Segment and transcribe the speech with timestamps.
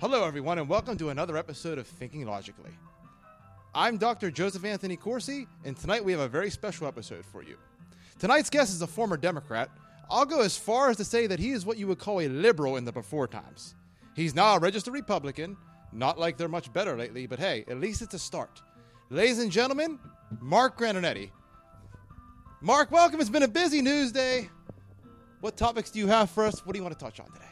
[0.00, 2.70] Hello, everyone, and welcome to another episode of Thinking Logically.
[3.74, 4.30] I'm Dr.
[4.30, 7.58] Joseph Anthony Corsi, and tonight we have a very special episode for you.
[8.18, 9.68] Tonight's guest is a former Democrat.
[10.08, 12.28] I'll go as far as to say that he is what you would call a
[12.28, 13.74] liberal in the before times.
[14.16, 15.54] He's now a registered Republican,
[15.92, 18.62] not like they're much better lately, but hey, at least it's a start.
[19.10, 19.98] Ladies and gentlemen,
[20.40, 21.28] Mark Grananetti.
[22.62, 23.20] Mark, welcome.
[23.20, 24.48] It's been a busy news day.
[25.42, 26.64] What topics do you have for us?
[26.64, 27.49] What do you want to touch on today?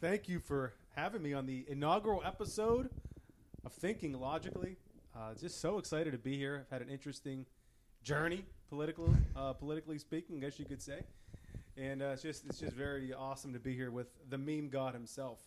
[0.00, 2.88] Thank you for having me on the inaugural episode
[3.66, 4.76] of Thinking Logically.
[5.14, 6.64] Uh, just so excited to be here.
[6.64, 7.44] I've had an interesting
[8.02, 11.02] journey, politically, uh, politically speaking, I guess you could say.
[11.76, 14.94] And uh, it's just it's just very awesome to be here with the meme god
[14.94, 15.38] himself.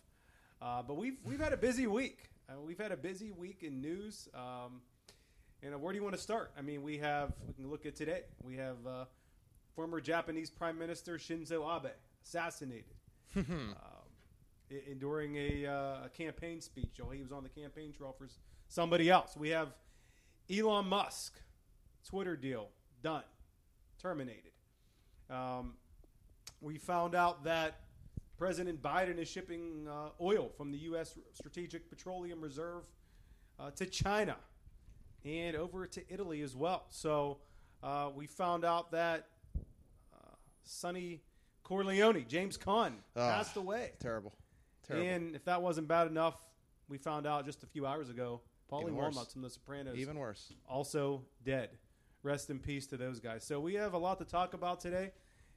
[0.62, 2.30] Uh, but we've we've had a busy week.
[2.48, 4.28] Uh, we've had a busy week in news.
[4.34, 4.82] Um,
[5.64, 6.52] and uh, where do you want to start?
[6.56, 8.22] I mean, we have we can look at today.
[8.44, 9.04] We have uh,
[9.74, 11.90] former Japanese Prime Minister Shinzo Abe
[12.24, 12.94] assassinated
[13.36, 13.74] um,
[14.70, 17.00] i- i- during a, uh, a campaign speech.
[17.02, 18.28] Oh, he was on the campaign trail for
[18.68, 19.36] somebody else.
[19.36, 19.74] We have
[20.50, 21.40] Elon Musk,
[22.04, 22.70] Twitter deal
[23.02, 23.24] done,
[23.98, 24.52] terminated.
[25.30, 25.76] Um,
[26.60, 27.80] we found out that
[28.36, 31.16] President Biden is shipping uh, oil from the U.S.
[31.32, 32.84] Strategic Petroleum Reserve
[33.58, 34.36] uh, to China
[35.24, 36.84] and over to Italy as well.
[36.90, 37.38] So
[37.82, 39.28] uh, we found out that
[40.12, 41.22] uh, Sonny
[41.62, 43.92] Corleone, James Caan, Ah, passed away.
[44.00, 44.34] Terrible.
[44.86, 45.06] Terrible.
[45.08, 46.40] And if that wasn't bad enough,
[46.88, 48.40] we found out just a few hours ago,
[48.70, 49.14] Paulie Even worse.
[49.14, 50.52] Walnuts from The Sopranos Even worse.
[50.68, 51.70] also dead.
[52.22, 53.44] Rest in peace to those guys.
[53.44, 55.12] So we have a lot to talk about today,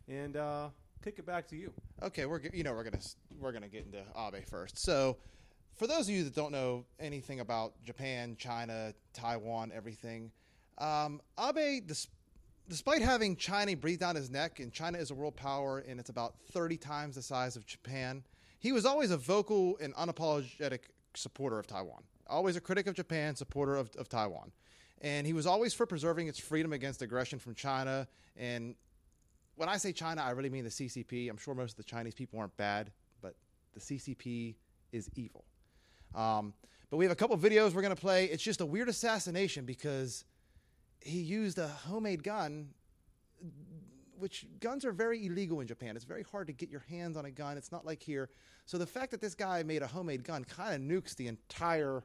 [0.09, 0.70] and uh,
[1.03, 1.72] kick it back to you.
[2.03, 4.78] Okay, we're g- you know we're gonna s- we're gonna get into Abe first.
[4.78, 5.16] So,
[5.75, 10.30] for those of you that don't know anything about Japan, China, Taiwan, everything,
[10.78, 12.09] um, Abe, dis-
[12.67, 16.09] despite having China breathe down his neck, and China is a world power, and it's
[16.09, 18.25] about thirty times the size of Japan,
[18.60, 20.80] he was always a vocal and unapologetic
[21.14, 22.04] supporter of Taiwan.
[22.28, 24.52] Always a critic of Japan, supporter of, of Taiwan.
[25.02, 28.76] And he was always for preserving its freedom against aggression from China and
[29.58, 31.30] when I say China, I really mean the CCP.
[31.30, 32.92] I'm sure most of the Chinese people aren't bad,
[33.22, 33.36] but
[33.73, 34.56] the CCP
[34.92, 35.44] is evil.
[36.16, 36.54] Um,
[36.90, 38.26] but we have a couple videos we're going to play.
[38.26, 40.23] It's just a weird assassination because
[41.02, 42.70] he used a homemade gun,
[44.17, 45.95] which guns are very illegal in Japan.
[45.95, 47.58] It's very hard to get your hands on a gun.
[47.58, 48.30] It's not like here.
[48.66, 52.04] So the fact that this guy made a homemade gun kind of nukes the entire,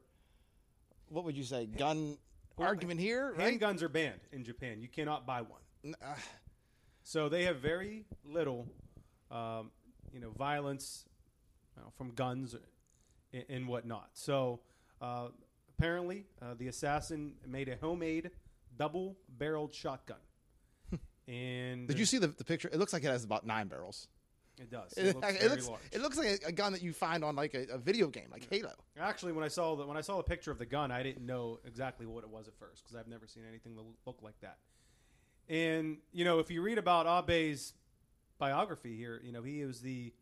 [1.09, 2.19] what would you say, gun
[2.59, 3.59] argument here, right?
[3.59, 4.81] Handguns are banned in Japan.
[4.81, 5.95] You cannot buy one.
[6.03, 6.15] Uh,
[7.05, 8.69] So they have very little,
[9.31, 9.71] um,
[10.13, 11.05] you know, violence
[11.77, 12.55] you know, from guns
[13.33, 14.11] and, and whatnot.
[14.13, 14.61] So
[15.01, 15.29] uh,
[15.77, 18.31] apparently, uh, the assassin made a homemade
[18.77, 20.19] double-barreled shotgun.
[21.29, 22.69] And Did you see the, the picture?
[22.73, 24.09] It looks like it has about nine barrels.
[24.61, 24.93] It does.
[24.93, 27.35] It, It looks it looks, it looks like a, a gun that you find on
[27.37, 28.73] like a, a video game, like Halo.
[29.01, 31.25] Actually, when I saw the when I saw the picture of the gun, I didn't
[31.25, 34.39] know exactly what it was at first because I've never seen anything that looked like
[34.41, 34.59] that.
[35.49, 37.73] And you know, if you read about Abe's
[38.39, 40.13] biography here, you know he was the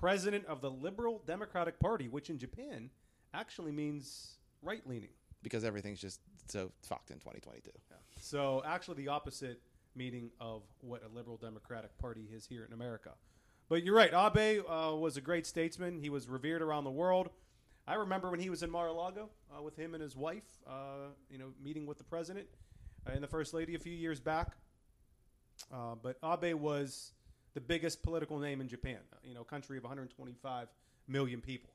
[0.00, 2.90] president of the Liberal Democratic Party, which in Japan
[3.34, 5.10] actually means right leaning.
[5.42, 7.70] because everything's just so fucked in 2022.
[8.20, 9.60] So actually, the opposite
[9.96, 13.10] meaning of what a liberal democratic party is here in America.
[13.68, 14.12] But you're right.
[14.12, 15.98] Abe uh, was a great statesman.
[15.98, 17.30] He was revered around the world.
[17.88, 21.38] I remember when he was in Mar-a-Lago uh, with him and his wife, uh, you
[21.38, 22.46] know, meeting with the president
[23.06, 24.56] uh, and the first lady a few years back.
[25.72, 27.12] Uh, but Abe was
[27.54, 28.98] the biggest political name in Japan.
[29.12, 30.68] uh, You know, country of 125
[31.08, 31.70] million people.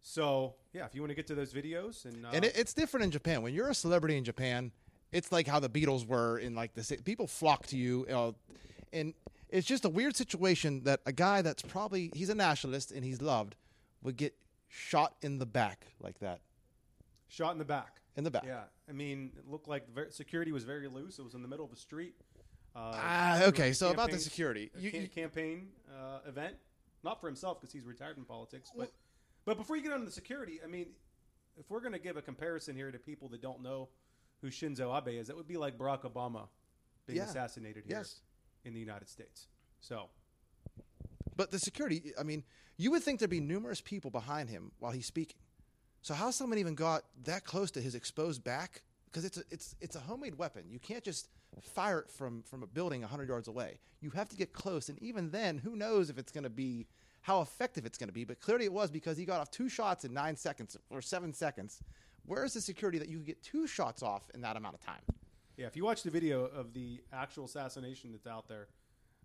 [0.00, 3.04] So yeah, if you want to get to those videos and and it, it's different
[3.04, 3.42] in Japan.
[3.42, 4.70] When you're a celebrity in Japan,
[5.12, 8.32] it's like how the Beatles were in like the people flock to you, uh,
[8.92, 9.14] and
[9.48, 13.20] it's just a weird situation that a guy that's probably he's a nationalist and he's
[13.22, 13.56] loved
[14.02, 14.34] would get
[14.68, 16.40] shot in the back like that
[17.28, 18.00] shot in the back.
[18.16, 18.44] in the back.
[18.46, 21.18] Yeah, I mean, it looked like security was very loose.
[21.18, 22.14] It was in the middle of a street.
[22.76, 23.72] Uh, Ah, it was okay.
[23.72, 26.54] So about the security, you, you- campaign uh, event,
[27.02, 28.92] not for himself because he's retired in politics, but
[29.44, 30.88] but before you get on the security, I mean,
[31.58, 33.88] if we're going to give a comparison here to people that don't know
[34.40, 36.48] who Shinzo Abe is, that would be like Barack Obama
[37.06, 37.24] being Yeah.
[37.24, 38.20] assassinated here Yes.
[38.64, 39.48] in the United States.
[39.80, 40.10] So
[41.36, 42.42] But the security, I mean,
[42.76, 45.38] you would think there'd be numerous people behind him while he's speaking.
[46.02, 48.82] So how someone even got that close to his exposed back?
[49.04, 50.68] Because it's a, it's it's a homemade weapon.
[50.68, 51.28] You can't just
[51.62, 53.78] fire it from from a building 100 yards away.
[54.00, 56.86] You have to get close, and even then, who knows if it's going to be
[57.22, 58.24] how effective it's going to be?
[58.24, 61.32] But clearly, it was because he got off two shots in nine seconds or seven
[61.32, 61.80] seconds.
[62.28, 64.80] Where is the security that you could get two shots off in that amount of
[64.80, 65.00] time?
[65.58, 68.68] yeah, if you watch the video of the actual assassination that's out there,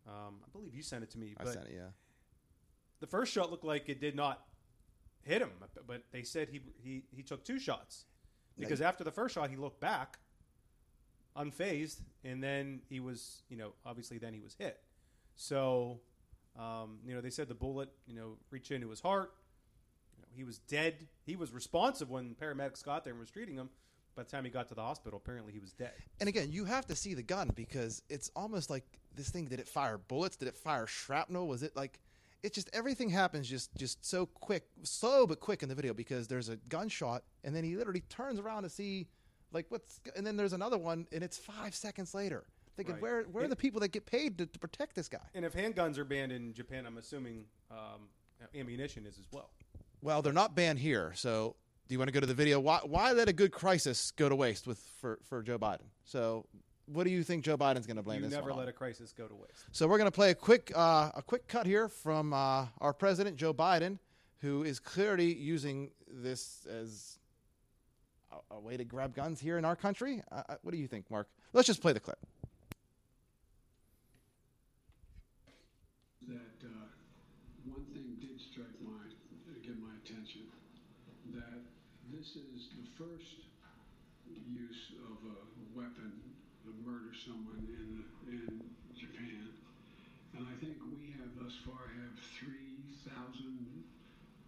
[0.07, 1.35] um, I believe you sent it to me.
[1.39, 1.91] I but sent it, yeah.
[2.99, 4.41] the first shot looked like it did not
[5.21, 5.51] hit him,
[5.87, 8.05] but they said he he he took two shots
[8.57, 10.17] because after the first shot he looked back,
[11.37, 14.79] unfazed, and then he was you know obviously then he was hit.
[15.35, 15.99] So
[16.59, 19.33] um, you know they said the bullet you know reached into his heart.
[20.35, 21.07] He was dead.
[21.25, 23.69] He was responsive when paramedics got there and was treating him.
[24.15, 25.93] By the time he got to the hospital, apparently he was dead.
[26.19, 28.85] And again, you have to see the gun because it's almost like
[29.15, 29.45] this thing.
[29.45, 30.35] Did it fire bullets?
[30.35, 31.47] Did it fire shrapnel?
[31.47, 31.99] Was it like?
[32.43, 36.27] It's just everything happens just just so quick, slow but quick in the video because
[36.27, 39.07] there's a gunshot and then he literally turns around to see
[39.53, 42.43] like what's and then there's another one and it's five seconds later.
[42.75, 43.01] Thinking Right.
[43.01, 45.25] where where are the people that get paid to, to protect this guy?
[45.33, 48.09] And if handguns are banned in Japan, I'm assuming um,
[48.53, 49.49] ammunition is as well.
[50.03, 51.13] Well, they're not banned here.
[51.15, 51.55] So,
[51.87, 52.59] do you want to go to the video?
[52.59, 55.85] Why, why let a good crisis go to waste with for, for Joe Biden?
[56.03, 56.45] So,
[56.87, 58.59] what do you think Joe Biden's going to blame You this never one on?
[58.59, 59.63] let a crisis go to waste.
[59.71, 62.91] So, we're going to play a quick uh, a quick cut here from uh, our
[62.91, 63.97] president Joe Biden,
[64.39, 67.17] who is clearly using this as
[68.33, 70.21] a, a way to grab guns here in our country.
[70.29, 71.29] Uh, uh, what do you think, Mark?
[71.53, 72.19] Let's just play the clip.
[76.27, 76.87] that uh,
[77.65, 79.03] one thing did strike my
[79.63, 80.43] get my attention
[81.31, 81.63] that
[82.11, 83.49] this is the first
[84.29, 85.37] use of a
[85.73, 86.13] weapon
[86.63, 88.61] to murder someone in in
[88.95, 89.49] Japan,
[90.37, 93.83] and I think we have thus far have three thousand.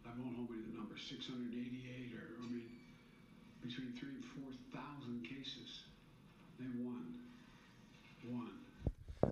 [0.06, 0.96] I won't hold me to the number.
[0.98, 2.70] Six hundred eighty-eight, or I mean,
[3.62, 5.84] between three and four thousand cases.
[6.60, 7.20] They won.
[8.30, 8.52] One.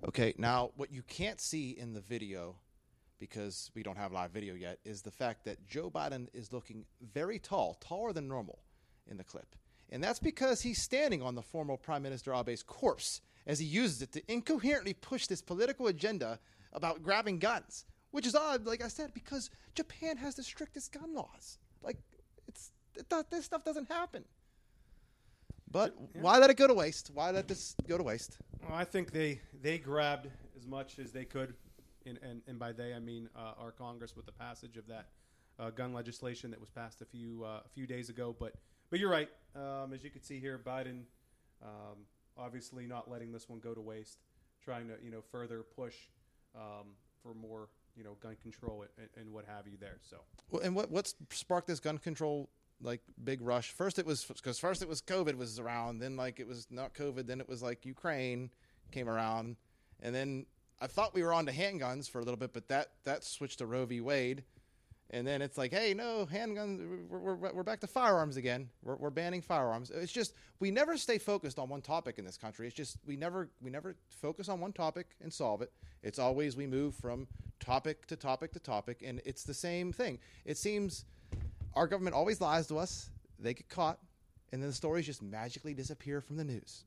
[0.08, 2.56] Okay, now what you can't see in the video,
[3.20, 6.86] because we don't have live video yet, is the fact that Joe Biden is looking
[7.02, 8.60] very tall, taller than normal
[9.10, 9.56] in the clip.
[9.90, 14.02] And that's because he's standing on the former Prime Minister Abe's corpse as he uses
[14.02, 16.40] it to incoherently push this political agenda
[16.72, 21.14] about grabbing guns, which is odd, like I said, because Japan has the strictest gun
[21.14, 21.60] laws.
[21.82, 21.98] Like,
[22.48, 24.24] it's it, this stuff doesn't happen.
[25.70, 27.10] But why let it go to waste?
[27.14, 28.38] Why let this go to waste?
[28.62, 31.56] Well, I think they they grabbed as much as they could,
[32.06, 35.08] and and, and by they I mean uh, our Congress with the passage of that
[35.60, 38.36] uh, gun legislation that was passed a few uh, a few days ago.
[38.40, 38.54] But
[38.94, 39.30] but you're right.
[39.56, 41.06] Um, as you can see here, Biden
[41.64, 42.06] um,
[42.38, 44.20] obviously not letting this one go to waste,
[44.64, 45.96] trying to you know further push
[46.56, 46.90] um,
[47.24, 49.98] for more you know gun control and, and what have you there.
[50.08, 50.18] So
[50.52, 52.52] Well, and what what sparked this gun control
[52.84, 53.72] like big rush?
[53.72, 55.98] First, it was because first it was COVID was around.
[55.98, 57.26] Then like it was not COVID.
[57.26, 58.52] Then it was like Ukraine
[58.92, 59.56] came around,
[60.04, 60.46] and then
[60.80, 63.58] I thought we were on to handguns for a little bit, but that that switched
[63.58, 64.02] to Roe v.
[64.02, 64.44] Wade,
[65.14, 67.08] and then it's like, hey, no handguns.
[67.08, 68.68] We're, we're, we're back to firearms again.
[68.82, 69.92] We're, we're banning firearms.
[69.92, 72.66] It's just we never stay focused on one topic in this country.
[72.66, 75.72] It's just we never we never focus on one topic and solve it.
[76.02, 77.28] It's always we move from
[77.60, 80.18] topic to topic to topic, and it's the same thing.
[80.46, 81.06] It seems
[81.76, 83.12] our government always lies to us.
[83.38, 84.00] They get caught,
[84.52, 86.86] and then the stories just magically disappear from the news.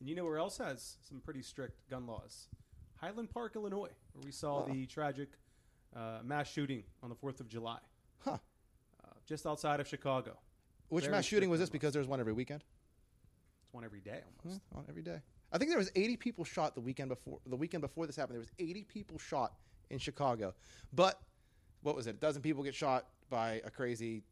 [0.00, 2.48] And you know where else has some pretty strict gun laws?
[2.96, 5.28] Highland Park, Illinois, where we saw the tragic
[5.96, 7.78] uh, mass shooting on the 4th of July,
[8.24, 8.32] Huh?
[8.32, 10.36] uh, just outside of Chicago.
[10.88, 11.68] Which Very mass shooting was this?
[11.68, 11.72] laws.
[11.72, 12.62] Because there's one every weekend.
[13.64, 14.60] It's one every day almost.
[14.74, 15.20] On every day.
[15.52, 17.38] I think there was 80 people shot the weekend before.
[17.46, 19.54] The weekend before this happened, there was 80 people shot
[19.90, 20.54] in Chicago.
[20.92, 21.20] But
[21.82, 22.10] what was it?
[22.16, 24.22] A dozen people get shot by a crazy.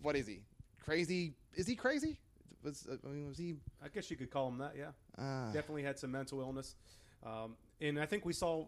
[0.00, 0.42] What is he?
[0.84, 1.34] Crazy?
[1.54, 2.18] Is he crazy?
[2.62, 3.54] Was I mean was he?
[3.84, 4.90] I guess you could call him that, yeah.
[5.22, 6.76] Uh, Definitely had some mental illness.
[7.24, 8.66] Um, and I think we saw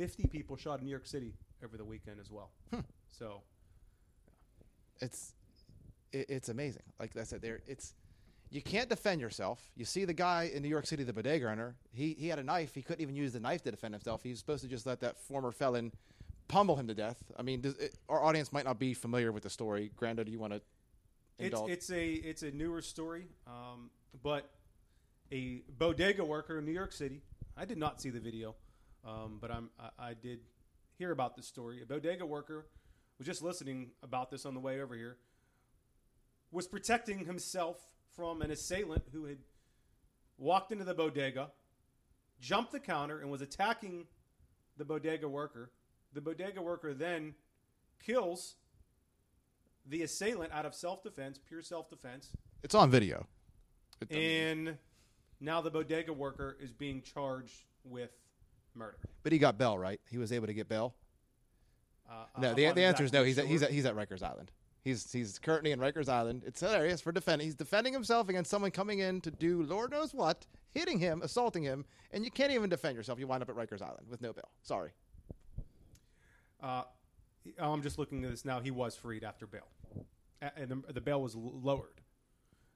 [0.00, 2.50] 50 people shot in New York City over the weekend as well.
[2.72, 2.80] Hmm.
[3.10, 3.42] So,
[5.00, 5.34] it's
[6.12, 6.82] it, it's amazing.
[6.98, 7.94] Like I said, there it's
[8.50, 9.60] you can't defend yourself.
[9.76, 11.76] You see the guy in New York City, the bodega owner.
[11.92, 12.74] He he had a knife.
[12.74, 14.22] He couldn't even use the knife to defend himself.
[14.22, 15.92] He was supposed to just let that former felon
[16.48, 17.22] pummel him to death.
[17.38, 19.90] I mean, does it, our audience might not be familiar with the story.
[20.00, 20.62] Grando, do you want to
[21.40, 23.90] it's, it's a it's a newer story, um,
[24.22, 24.50] but
[25.32, 27.22] a bodega worker in New York City.
[27.56, 28.54] I did not see the video,
[29.04, 30.40] um, but I'm I, I did
[30.98, 31.82] hear about this story.
[31.82, 32.66] A bodega worker
[33.18, 35.16] was just listening about this on the way over here.
[36.52, 37.78] Was protecting himself
[38.16, 39.38] from an assailant who had
[40.36, 41.50] walked into the bodega,
[42.40, 44.06] jumped the counter, and was attacking
[44.76, 45.70] the bodega worker.
[46.12, 47.34] The bodega worker then
[48.04, 48.56] kills
[49.86, 52.30] the assailant out of self defense, pure self defense,
[52.62, 53.26] it's on video.
[54.00, 54.76] It- and
[55.40, 58.10] now the bodega worker is being charged with
[58.74, 58.96] murder.
[59.22, 60.00] but he got bail, right?
[60.10, 60.94] He was able to get bail.
[62.08, 63.22] Uh, No, the, the answer is no.
[63.24, 64.50] He's at, he's at, he's at Rikers Island.
[64.82, 66.42] He's he's currently in Rikers Island.
[66.46, 67.46] It's hilarious for defending.
[67.46, 71.62] He's defending himself against someone coming in to do Lord knows what, hitting him, assaulting
[71.62, 73.18] him, and you can't even defend yourself.
[73.18, 74.48] You wind up at Rikers Island with no bail.
[74.62, 74.90] Sorry.
[76.62, 76.82] Uh,
[77.58, 78.60] I'm just looking at this now.
[78.60, 79.68] He was freed after bail,
[80.56, 82.00] and the, the bail was l- lowered.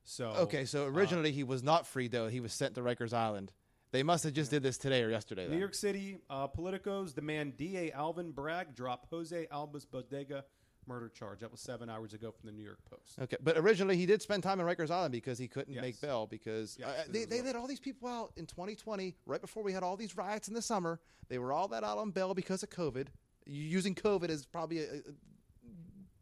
[0.05, 2.29] So Okay, so originally he was not free though.
[2.29, 3.51] He was sent to Rikers Island.
[3.95, 5.45] They must have just did this today or yesterday.
[5.45, 5.59] New then.
[5.61, 10.45] York City uh, politicos demand DA Alvin Bragg drop Jose Alba's bodega
[10.89, 11.39] murder charge.
[11.39, 13.21] That was seven hours ago from the New York Post.
[13.23, 15.81] Okay, but originally he did spend time in Rikers Island because he couldn't Yes.
[15.81, 19.41] make bail because Yeah, uh, they, they let all these people out in 2020, right
[19.41, 20.99] before we had all these riots in the summer.
[21.29, 23.07] They were all let out on bail because of COVID,
[23.47, 25.01] using COVID as probably a, a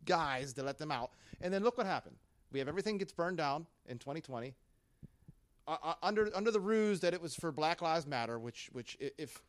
[0.04, 1.12] guise to let them out.
[1.40, 2.16] And then look what happened.
[2.52, 4.54] We have everything gets burned down in 2020
[5.66, 8.96] uh, uh, under under the ruse that it was for Black Lives Matter, which which
[9.00, 9.42] if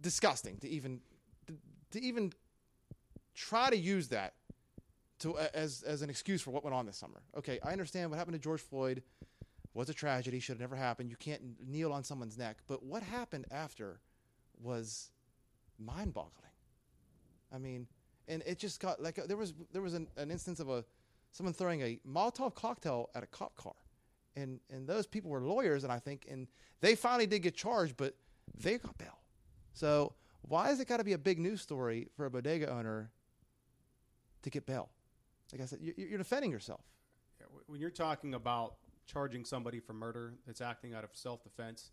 [0.00, 1.00] disgusting to even
[1.46, 1.54] to,
[1.92, 2.32] to even
[3.34, 4.34] try to use that
[5.20, 7.22] to as as an excuse for what went on this summer.
[7.36, 9.02] Okay, I understand what happened to George Floyd
[9.74, 11.10] was a tragedy, should have never happened.
[11.10, 13.98] You can't kneel on someone's neck, but what happened after
[14.62, 15.10] was
[15.80, 16.30] mind-boggling.
[17.52, 17.88] I mean,
[18.28, 20.84] and it just got like there was there was an, an instance of a
[21.32, 23.74] someone throwing a Molotov cocktail at a cop car,
[24.36, 26.46] and and those people were lawyers, and I think and
[26.80, 28.14] they finally did get charged, but
[28.62, 29.18] they got bail.
[29.72, 33.10] So why has it got to be a big news story for a bodega owner
[34.42, 34.90] to get bail?
[35.52, 36.82] Like I said, you- you're defending yourself.
[37.40, 38.76] Yeah, When you're talking about
[39.06, 41.92] charging somebody for murder that's acting out of self-defense,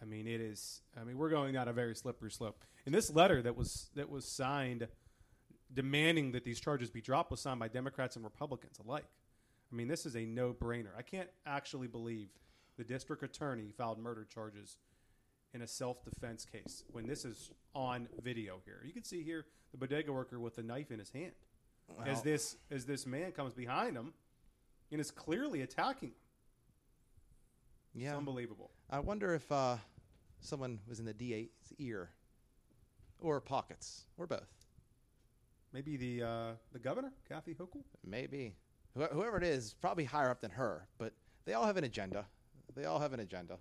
[0.00, 0.82] I mean it is.
[0.96, 2.64] I mean we're going down a very slippery slope.
[2.86, 4.86] And this letter that was that was signed,
[5.72, 9.04] demanding that these charges be dropped, was signed by Democrats and Republicans alike.
[9.70, 10.90] I mean this is a no-brainer.
[10.96, 12.28] I can't actually believe
[12.76, 14.76] the district attorney filed murder charges
[15.52, 18.80] in a self-defense case when this is on video here.
[18.84, 21.32] You can see here the bodega worker with a knife in his hand
[22.06, 24.12] as this as this man comes behind him
[24.90, 26.14] and is clearly attacking him.
[27.94, 28.70] It's Yeah, unbelievable.
[28.90, 29.76] I wonder if uh,
[30.40, 31.48] someone was in the DA's
[31.78, 32.10] ear,
[33.18, 34.48] or pockets, or both.
[35.72, 37.82] Maybe the uh, the governor, Kathy Hochul.
[38.04, 38.54] Maybe
[38.96, 40.86] Wh- whoever it is, probably higher up than her.
[40.98, 41.12] But
[41.44, 42.26] they all have an agenda.
[42.74, 43.58] They all have an agenda.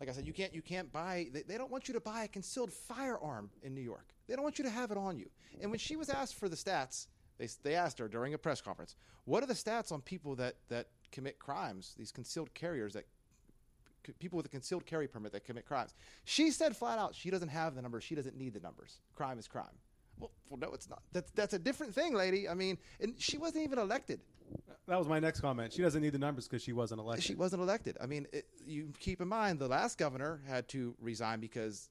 [0.00, 1.28] Like I said, you can't you can't buy.
[1.32, 4.08] They, they don't want you to buy a concealed firearm in New York.
[4.26, 5.30] They don't want you to have it on you.
[5.60, 7.06] And when she was asked for the stats,
[7.38, 10.56] they they asked her during a press conference, "What are the stats on people that
[10.68, 11.94] that commit crimes?
[11.96, 13.04] These concealed carriers that."
[14.06, 15.94] c- People with a concealed carry permit that commit crimes.
[16.24, 18.04] She said flat out she doesn't have the numbers.
[18.04, 18.98] She doesn't need the numbers.
[19.14, 19.78] Crime is crime.
[20.18, 21.02] Well, well no, it's not.
[21.12, 22.48] That's that's a different thing, lady.
[22.48, 24.20] I mean, and she wasn't even elected.
[24.86, 25.72] That was my next comment.
[25.72, 27.24] She doesn't need the numbers because she wasn't elected.
[27.24, 27.96] She wasn't elected.
[28.02, 31.88] I mean, it, you keep in mind the last governor had to resign because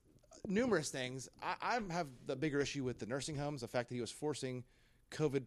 [0.48, 1.28] numerous things.
[1.42, 3.62] I, I have the bigger issue with the nursing homes.
[3.62, 4.64] The fact that he was forcing
[5.12, 5.44] COVID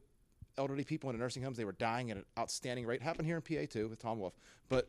[0.59, 1.57] elderly people into nursing homes.
[1.57, 3.03] They were dying at an outstanding rate.
[3.03, 4.35] Happened here in PA too with Tom Wolf.
[4.69, 4.89] But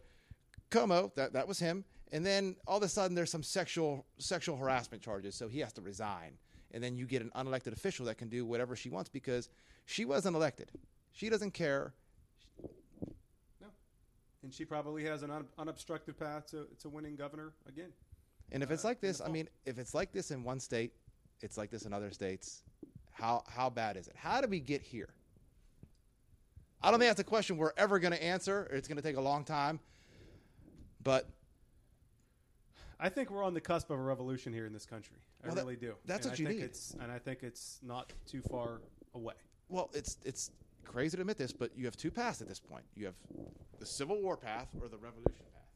[0.71, 1.85] Cuomo, that that was him.
[2.11, 5.73] And then all of a sudden there's some sexual sexual harassment charges, so he has
[5.73, 6.37] to resign.
[6.71, 9.49] And then you get an unelected official that can do whatever she wants because
[9.85, 10.71] she wasn't elected.
[11.11, 11.93] She doesn't care.
[14.47, 17.89] And she probably has an un- unobstructed path to, to winning governor again.
[18.53, 20.93] And if it's uh, like this, I mean, if it's like this in one state,
[21.41, 22.63] it's like this in other states.
[23.11, 24.15] How how bad is it?
[24.15, 25.09] How did we get here?
[26.81, 28.69] I don't think that's a question we're ever going to answer.
[28.71, 29.81] It's going to take a long time.
[31.03, 31.27] But
[33.01, 35.17] I think we're on the cusp of a revolution here in this country.
[35.43, 35.95] I Well, that- really do.
[36.05, 36.65] that's And what I you think need.
[36.67, 38.79] It's, and I think it's not too far
[39.13, 39.33] away.
[39.67, 40.51] well, it's it's
[40.87, 42.83] crazy to admit this, but you have two paths at this point.
[42.95, 43.15] You have
[43.79, 45.67] the Civil War path or the Revolution path.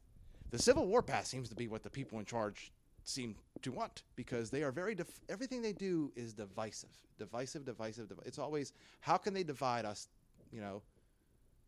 [0.50, 2.72] The Civil War path seems to be what the people in charge
[3.04, 8.08] seem to want because they are very def- everything they do is divisive, divisive, divisive.
[8.08, 10.08] Div- it's always how can they divide us,
[10.52, 10.82] you know,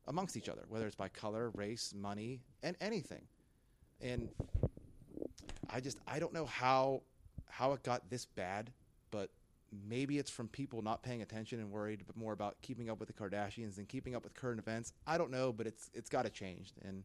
[0.07, 3.23] amongst each other, whether it's by color, race, money, and anything.
[4.01, 4.29] And
[5.71, 7.03] I just I don't know how
[7.49, 8.71] how it got this bad,
[9.89, 13.09] maybe it's from people not paying attention and worried but more about keeping up with
[13.09, 14.93] the Kardashians and keeping up with current events.
[15.07, 16.73] I don't know, but it's it's got to change.
[16.85, 17.05] And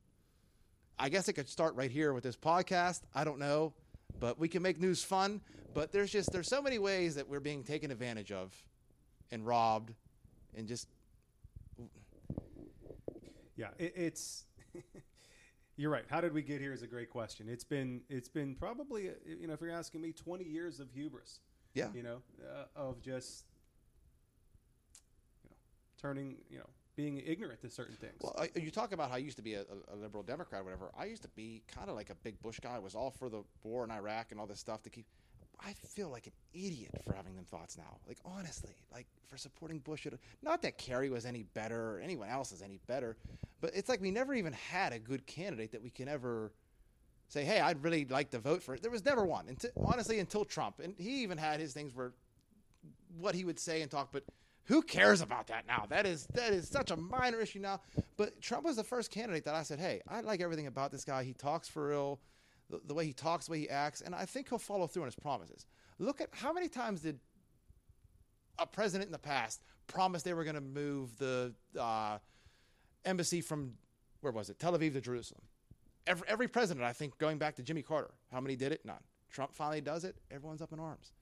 [0.98, 3.02] I guess it could start right here with this podcast.
[3.16, 3.74] I don't know,
[4.20, 5.42] but we can make news fun.
[5.74, 8.54] But there's just there's so many ways that we're being taken advantage of
[9.32, 9.94] and robbed
[10.56, 10.88] and just
[13.56, 14.46] Yeah, it, it's.
[15.78, 16.06] you're right.
[16.10, 17.48] How did we get here is a great question.
[17.50, 21.42] It's been it's been probably you know if you're asking me 20 years of hubris.
[21.80, 21.88] Yeah.
[21.94, 23.46] You know uh, of just
[25.44, 25.56] you know
[26.02, 26.70] turning you know
[27.00, 28.18] being ignorant to certain things.
[28.22, 30.64] Well, I, you talk about how I used to be a, a, liberal Democrat, or
[30.66, 30.92] whatever.
[30.98, 32.76] I used to be kind of like a big Bush guy.
[32.76, 35.06] I was all for the war in Iraq and all this stuff to keep.
[35.66, 38.00] I feel like an idiot for having them thoughts now.
[38.06, 40.08] Like honestly, like for supporting Bush.
[40.42, 43.16] Not that Kerry was any better or anyone else is any better,
[43.62, 46.52] but it's like we never even had a good candidate that we can ever
[47.30, 49.48] say, "Hey, I'd really like to vote for it." There was never one.
[49.48, 52.12] Until, honestly, until Trump, and he even had his things where
[53.18, 54.24] what he would say and talk, but
[54.66, 55.86] who cares about that now?
[55.90, 57.82] That is that is such a minor issue now.
[58.18, 61.04] But Trump was the first candidate that I said, hey, I like everything about this
[61.04, 61.24] guy.
[61.24, 62.20] He talks for real,
[62.70, 65.04] the, the way he talks, the way he acts, and I think he'll follow through
[65.04, 65.66] on his promises.
[65.98, 67.20] Look at how many times did
[68.60, 72.20] a president in the past promise they were going to move the uh,
[73.06, 73.74] embassy from
[74.22, 75.42] where was it, Tel Aviv to Jerusalem.
[76.10, 78.84] Every, every president, I think, going back to Jimmy Carter, how many did it?
[78.84, 78.98] None.
[79.30, 80.16] Trump finally does it.
[80.32, 81.14] Everyone's up in arms.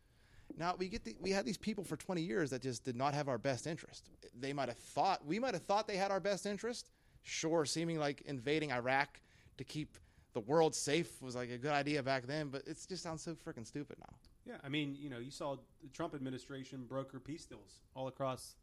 [0.57, 3.13] Now we get the, we had these people for 20 years that just did not
[3.13, 4.09] have our best interest.
[4.39, 6.89] They might have thought we might have thought they had our best interest.
[7.21, 9.19] Sure, seeming like invading Iraq
[9.57, 9.97] to keep
[10.33, 13.33] the world safe was like a good idea back then, but it just sounds so
[13.33, 14.15] freaking stupid now.
[14.45, 18.55] Yeah, I mean, you know, you saw the Trump administration broker peace deals all across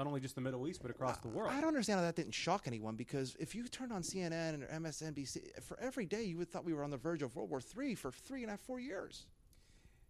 [0.00, 1.52] not only just the Middle East but across the world.
[1.52, 4.80] I don't understand how that didn't shock anyone because if you turned on CNN or
[4.80, 7.60] MSNBC for every day, you would thought we were on the verge of World War
[7.60, 9.26] III for three and a half, four years.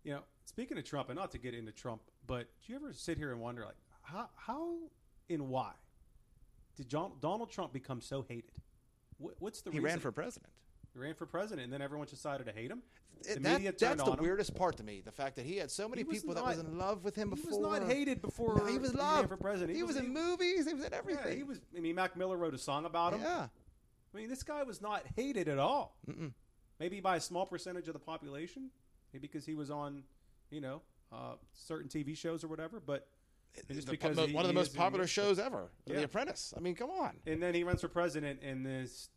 [0.04, 2.92] You know, speaking of Trump, and not to get into Trump, but do you ever
[2.92, 4.76] sit here and wonder, like, how, how
[5.28, 5.72] and why
[6.76, 8.52] did John, Donald Trump become so hated?
[9.18, 9.86] What, what's the he reason?
[9.86, 10.52] ran for president.
[10.92, 12.82] He ran for president, and then everyone decided to hate him.
[13.20, 14.22] It- The that- turned that's the him.
[14.22, 15.02] weirdest part to me.
[15.02, 17.30] The fact that he had so many He people that was in love with him
[17.30, 17.42] before.
[17.42, 19.70] He was not hated before No, he was he ran for president.
[19.70, 20.66] He, He was, was- in he- movies.
[20.66, 21.28] He was in everything.
[21.28, 21.60] Yeah, he was.
[21.76, 23.20] I mean, Mac Miller wrote a song about him.
[23.20, 23.48] Yeah.
[24.12, 25.96] I mean, this guy was not hated at all.
[26.08, 26.32] Mm-mm.
[26.80, 28.70] Maybe by a small percentage of the population,
[29.12, 30.02] maybe because he was on,
[30.50, 30.80] you know,
[31.12, 32.80] uh, certain TV shows or whatever.
[32.80, 33.06] But
[33.70, 35.96] just The- because mo- he- one of the most he popular shows ever, Yeah.
[35.96, 36.54] The Apprentice.
[36.56, 37.20] I mean, come on.
[37.26, 39.10] and then he runs for president, and there's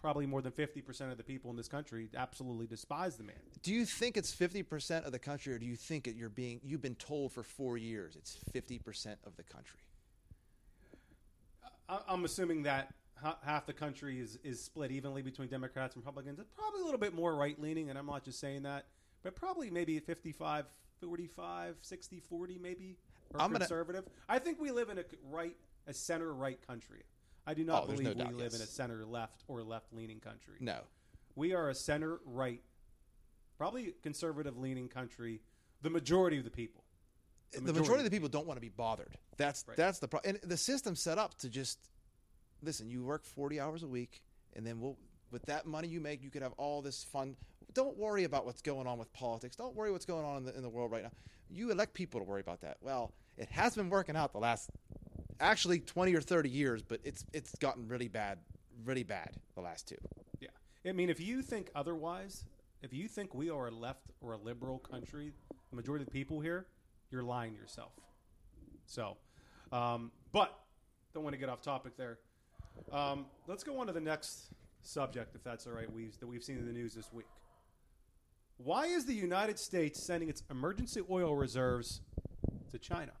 [0.00, 3.36] probably more than fifty percent of the people in this country absolutely despise the man.
[3.62, 6.28] Do you think it's fifty percent of the country, or do you think that you're
[6.28, 9.80] being you've been told for four years it's fifty percent of the country?
[11.88, 12.92] I, I'm assuming that
[13.42, 16.38] half the country is, is split evenly between Democrats and Republicans.
[16.38, 18.86] It's probably a little bit more right leaning, and I'm not just saying that,
[19.22, 20.66] but probably maybe 55,
[21.00, 22.96] 45, 60, 40 maybe,
[23.32, 24.04] or I'm gonna- conservative.
[24.28, 27.04] I think we live in a right, a center right country.
[27.46, 29.92] I do not Oh, believe no we doubt, live in a center left or left
[29.92, 30.56] leaning country.
[30.60, 30.80] No.
[31.36, 32.62] We are a center right,
[33.58, 35.40] probably conservative leaning country.
[35.82, 36.82] The majority of the people.
[37.52, 39.16] The majority, of the people don't want to be bothered.
[39.36, 39.76] That's Right.
[39.76, 40.36] that's the problem.
[40.42, 41.78] And the system's set up to just
[42.62, 42.90] listen.
[42.90, 44.20] You work forty hours a week,
[44.54, 44.98] and then we'll
[45.30, 47.36] with that money you make, you can have all this fun.
[47.72, 49.56] Don't worry about what's going on with politics.
[49.56, 51.10] Don't worry what's going on in the, in the world right now.
[51.50, 52.78] You elect people to worry about that.
[52.80, 54.70] Well, it has been working out the last
[55.40, 58.38] actually twenty or thirty years, but it's it's gotten really bad,
[58.84, 59.96] really bad the last two.
[60.40, 60.48] Yeah.
[60.84, 62.44] I mean, if you think otherwise,
[62.82, 65.32] if you think we are a left or a liberal country,
[65.70, 66.66] the majority of the people here,
[67.10, 67.92] you're lying to yourself.
[68.86, 69.16] So,
[69.72, 70.58] um, but
[71.12, 72.18] don't want to get off topic there.
[72.92, 74.50] Um, let's go on to the next
[74.82, 75.90] subject, if that's all right.
[75.90, 77.26] We've, that we've seen in the news this week.
[78.58, 82.00] Why is the United States sending its emergency oil reserves
[82.70, 83.12] to China?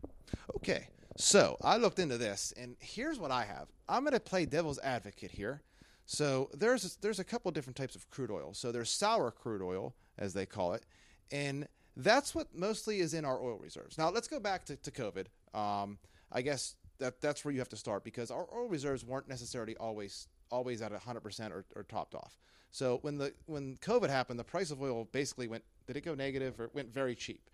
[0.56, 3.68] Okay, so I looked into this, and here's what I have.
[3.88, 5.62] I'm going to play devil's advocate here.
[6.06, 8.54] So there's there's a couple different types of crude oil.
[8.54, 10.84] So there's sour crude oil, as they call it,
[11.32, 13.98] and that's what mostly is in our oil reserves.
[13.98, 15.26] Now let's go back to, to COVID.
[15.58, 15.98] Um,
[16.30, 19.76] I guess that that's where you have to start because our oil reserves weren't necessarily
[19.76, 22.38] always always at 100% or, or topped off.
[22.70, 26.14] So when the when COVID happened, the price of oil basically went did it go
[26.14, 27.48] negative or it went very cheap.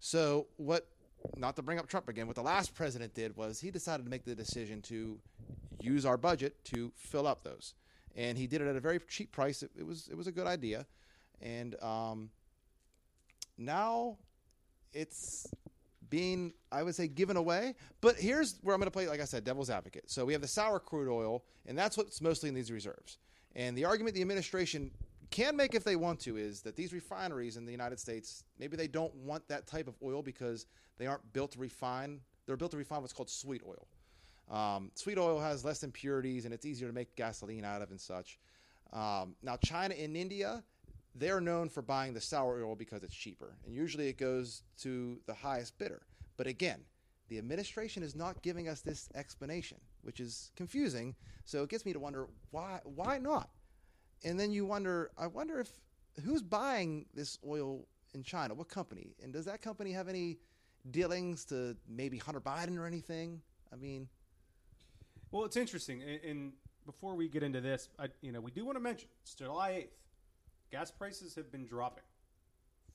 [0.00, 0.88] So what
[1.36, 4.10] not to bring up Trump again, what the last president did was he decided to
[4.10, 5.18] make the decision to
[5.80, 7.74] use our budget to fill up those,
[8.16, 9.62] and he did it at a very cheap price.
[9.62, 10.86] It, it was it was a good idea,
[11.40, 12.30] and um,
[13.58, 14.18] now
[14.92, 15.46] it's
[16.10, 17.74] being I would say given away.
[18.00, 20.10] But here's where I'm going to play, like I said, devil's advocate.
[20.10, 23.18] So we have the sour crude oil, and that's what's mostly in these reserves.
[23.54, 24.90] And the argument the administration
[25.32, 28.76] can make if they want to is that these refineries in the United States maybe
[28.76, 30.66] they don't want that type of oil because
[30.98, 32.20] they aren't built to refine.
[32.46, 33.88] They're built to refine what's called sweet oil.
[34.50, 38.00] Um, sweet oil has less impurities and it's easier to make gasoline out of and
[38.00, 38.38] such.
[38.92, 40.62] Um, now, China and India,
[41.14, 45.18] they're known for buying the sour oil because it's cheaper, and usually it goes to
[45.26, 46.02] the highest bidder.
[46.36, 46.80] But again,
[47.28, 51.14] the administration is not giving us this explanation, which is confusing.
[51.44, 53.48] So it gets me to wonder why why not?
[54.24, 55.70] And then you wonder, I wonder if
[56.24, 58.54] who's buying this oil in China?
[58.54, 59.14] What company?
[59.22, 60.38] And does that company have any
[60.90, 63.40] dealings to maybe Hunter Biden or anything?
[63.72, 64.08] I mean,
[65.30, 66.52] Well, it's interesting, and,
[66.84, 69.70] before we get into this, I, you know, we do want to mention it's July
[69.70, 69.96] eighth.
[70.72, 72.02] Gas prices have been dropping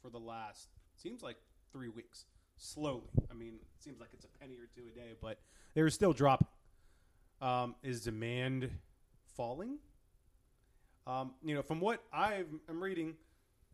[0.01, 1.37] for the last seems like
[1.71, 2.25] three weeks,
[2.57, 3.07] slowly.
[3.31, 5.39] I mean, it seems like it's a penny or two a day, but
[5.73, 6.47] they're still dropping.
[7.41, 8.71] Um, is demand
[9.35, 9.77] falling?
[11.07, 13.15] Um, you know, from what I am reading,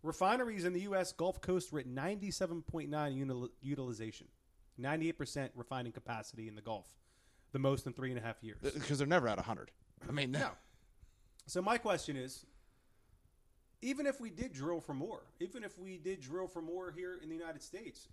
[0.04, 1.12] refineries in the U.S.
[1.12, 4.28] Gulf Coast were at ninety-seven point nine util- utilization
[4.80, 6.88] 98% refining capacity in the Gulf,
[7.52, 8.58] the most in three and a half years.
[8.62, 9.69] because they're never at 100.
[10.08, 10.50] I mean, no.
[11.46, 12.43] So my question is,
[13.84, 17.19] even if we did drill for more, even if we did drill for more here
[17.22, 18.08] in the United States,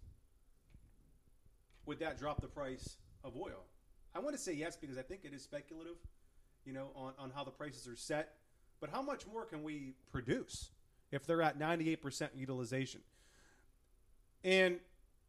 [1.86, 3.64] would that drop the price of oil?
[4.14, 5.96] I want to say yes because I think it is speculative,
[6.66, 8.34] you know, on, on how the prices are set.
[8.80, 10.70] But how much more can we produce
[11.12, 13.02] if they're at 98% utilization?
[14.42, 14.78] And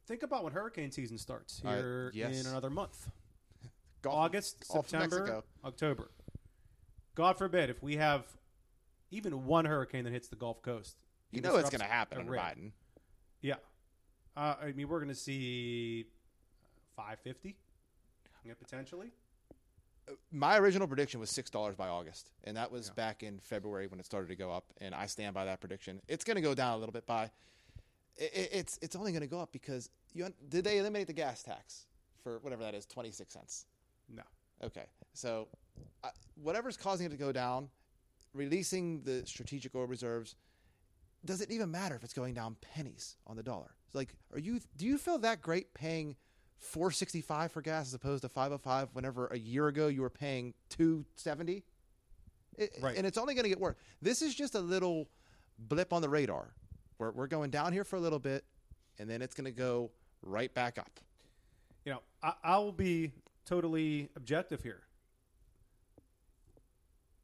[0.07, 2.39] think about when hurricane season starts Uh, here yes.
[2.41, 3.09] in another month.
[4.01, 6.09] Gulf- August, Gulf September, October.
[7.13, 8.25] God forbid if we have
[9.11, 10.95] even one hurricane that hits the Gulf Coast.
[11.31, 12.31] You know it's going to happen under.
[12.31, 12.71] Biden.
[13.41, 13.55] Yeah.
[14.35, 16.05] Uh, I mean, we're going to see
[16.95, 17.57] 550
[18.43, 19.11] yeah, potentially.
[20.31, 22.93] My original prediction was six dollars by August, and that was Yeah.
[22.95, 24.65] back in February when it started to go up.
[24.81, 26.01] And I stand by that prediction.
[26.07, 27.23] It's going to go down a little bit by.
[28.19, 31.13] i- i it's it's only going to go up because you did they eliminate the
[31.13, 31.85] gas tax
[32.23, 33.65] for whatever that is twenty six cents.
[34.09, 34.23] No.
[34.63, 35.47] Okay, so
[36.03, 37.69] uh, whatever's causing it to go down,
[38.33, 40.35] releasing the strategic oil reserves,
[41.25, 43.71] does it even matter if it's going down pennies on the dollar?
[43.87, 46.15] It's like, are you do you feel that great paying
[46.61, 48.87] four sixty five for gas as opposed to five oh five?
[48.93, 51.63] Whenever a year ago you were paying two seventy,
[52.81, 52.97] Right.
[52.97, 53.75] And it's only going to get worse.
[54.01, 55.07] This is just a little
[55.57, 56.53] blip on the radar.
[56.97, 58.43] We're we're going down here for a little bit,
[58.99, 60.99] and then it's going to go right back up.
[61.85, 63.11] You know, I, I will be
[63.45, 64.81] totally objective here.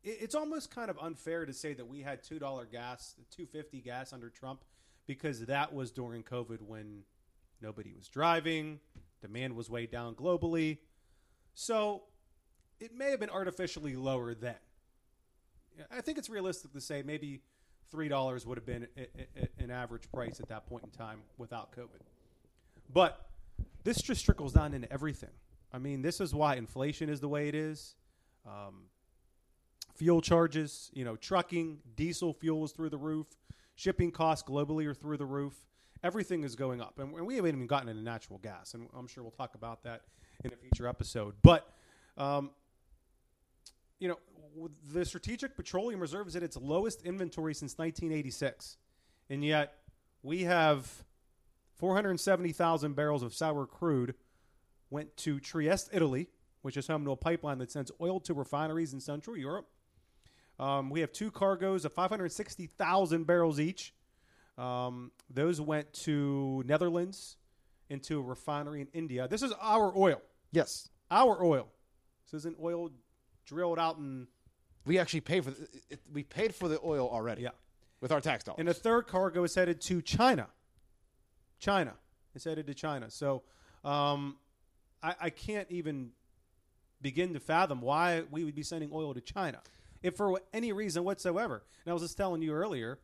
[0.04, 3.46] It, it's almost kind of unfair to say that we had two dollar gas, two
[3.46, 4.64] fifty gas under Trump,
[5.06, 7.04] because that was during COVID when
[7.62, 8.80] nobody was driving,
[9.22, 10.78] demand was way down globally,
[11.54, 12.04] so
[12.80, 14.56] it may have been artificially lower then.
[15.92, 17.42] I think it's realistic to say maybe
[17.92, 21.20] three dollars would have been a, a- an average price at that point in time
[21.38, 22.02] without COVID.
[22.94, 23.28] But
[23.84, 25.30] this just trickles down into everything.
[25.72, 27.96] I mean, this is why inflation is the way it is.
[28.46, 28.86] Um,
[29.96, 33.28] fuel charges, you know, trucking, diesel fuel is through the roof.
[33.76, 35.54] Shipping costs globally are through the roof.
[36.04, 39.24] Everything is going up, and we haven't even gotten into natural gas, and I'm sure
[39.24, 40.02] we'll talk about that
[40.44, 41.36] in a future episode.
[41.42, 41.68] But
[42.18, 42.52] um,
[44.00, 44.18] you know,
[44.92, 48.78] the Strategic Petroleum Reserve is at its lowest inventory since 1986,
[49.30, 49.76] and yet
[50.24, 51.04] we have
[51.76, 54.16] 470,000 barrels of sour crude
[54.90, 56.28] went to Trieste, Italy,
[56.62, 59.68] which is home to a pipeline that sends oil to refineries in Central Europe.
[60.60, 63.94] Um, we have two cargoes of 560,000 barrels each.
[64.58, 67.38] Um, those went to Netherlands
[67.90, 69.28] into a refinery in India.
[69.28, 70.22] This is our oil.
[70.52, 71.68] Yes, Our oil.
[72.26, 72.90] This isn't oil
[73.46, 74.28] drilled out in.
[74.86, 77.44] we actually paid for the, it, we paid for the oil already.
[77.44, 77.50] Yeah.
[78.02, 78.60] with our tax dollars.
[78.60, 80.48] And a third cargo is headed to China.
[81.60, 81.94] China.
[82.36, 83.10] It's headed to China.
[83.10, 83.44] So
[83.84, 84.38] um,
[85.02, 86.12] I, I can't even
[87.02, 89.60] begin to fathom why we would be sending oil to China.
[90.04, 91.64] If for any reason whatsoever.
[91.86, 93.00] And I was just telling you earlier,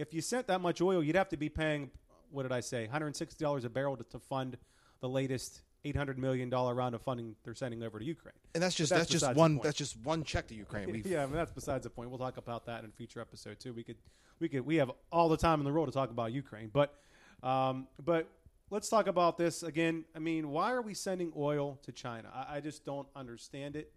[0.00, 1.90] if you sent that much oil, you'd have to be paying,
[2.30, 4.56] what did I say, $160 a barrel to, to fund
[5.00, 8.34] the latest $800 million round of funding they're sending over to Ukraine.
[8.54, 10.90] and that's just that's, that's just one that's just one check to Ukraine.
[10.92, 12.10] We've, yeah, I mean, that's besides the point.
[12.10, 13.72] We'll talk about that in a future episode too.
[13.72, 13.96] We could,
[14.40, 16.94] we could, we have all the time in the world to talk about Ukraine, but,
[17.42, 18.28] um, but
[18.70, 20.04] let's talk about this again.
[20.14, 22.30] I mean, why are we sending oil to China?
[22.34, 23.92] I, I just don't understand it.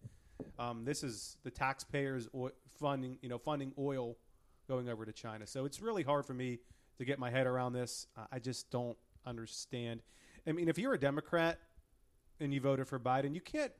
[0.59, 2.27] Um, this is the taxpayers
[2.79, 4.17] funding, you know, funding oil
[4.73, 5.45] going over to China.
[5.45, 6.59] So it's really hard for me
[6.97, 8.07] to get my head around this.
[8.17, 10.01] I- I just don't understand.
[10.47, 11.59] I mean, if you're a Democrat
[12.39, 13.71] and you voted for Biden, you can't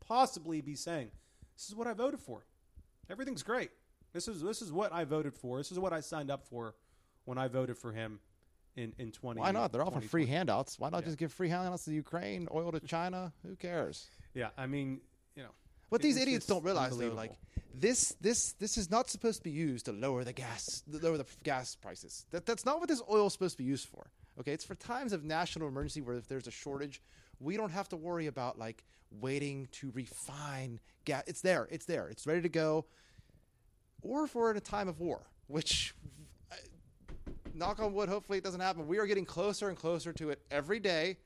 [0.00, 1.10] possibly be saying,
[1.56, 2.46] "This is what I voted for.
[3.10, 3.70] Everything's great.
[4.12, 5.58] This is this is what I voted for.
[5.58, 6.74] This is what I signed up for
[7.26, 8.20] when I voted for him
[8.76, 9.72] in in 20 why not?
[9.72, 10.78] They're offering free handouts.
[10.78, 11.04] Why not Yeah.
[11.06, 13.32] just give free handouts to Ukraine, oil to China?
[13.42, 14.10] Who cares?
[14.34, 15.00] Yeah, I mean,
[15.36, 15.54] you know,
[15.90, 17.32] What these idiots don't realize though, like
[17.74, 21.26] this, this, this is not supposed to be used to lower the gas, lower the
[21.42, 22.24] gas prices.
[22.30, 24.10] That, that's not what this oil is supposed to be used for.
[24.38, 27.02] Okay, it's for times of national emergency where if there's a shortage,
[27.40, 31.24] we don't have to worry about like waiting to refine gas.
[31.26, 32.86] It's there, it's there, it's ready to go.
[34.02, 35.94] Or for in a time of war, which,
[36.50, 36.54] uh,
[37.52, 38.86] knock on wood, hopefully it doesn't happen.
[38.86, 41.16] We are getting closer and closer to it every day.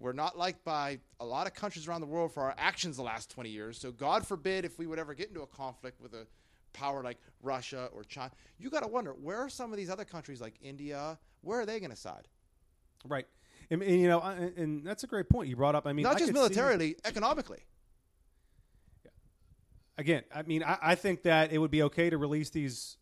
[0.00, 3.02] We're not liked by a lot of countries around the world for our actions the
[3.02, 3.78] last 20 years.
[3.78, 6.26] So, God forbid if we would ever get into a conflict with a
[6.72, 8.30] power like Russia or China.
[8.58, 11.18] You got to wonder where are some of these other countries like India?
[11.42, 12.28] Where are they going to side?
[13.06, 13.26] right.
[13.70, 15.86] And, and, you know, I- and, that's a great point you brought up.
[15.86, 17.60] I mean, not I just militarily, economically.
[19.96, 22.96] again, I mean, I, I think that it would be okay to release these,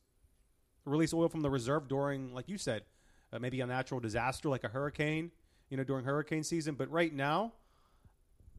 [0.84, 2.82] release oil from the reserve during, like you said,
[3.32, 5.30] uh, maybe a natural disaster like a hurricane.
[5.70, 6.74] You know, during hurricane season.
[6.74, 7.52] But right now,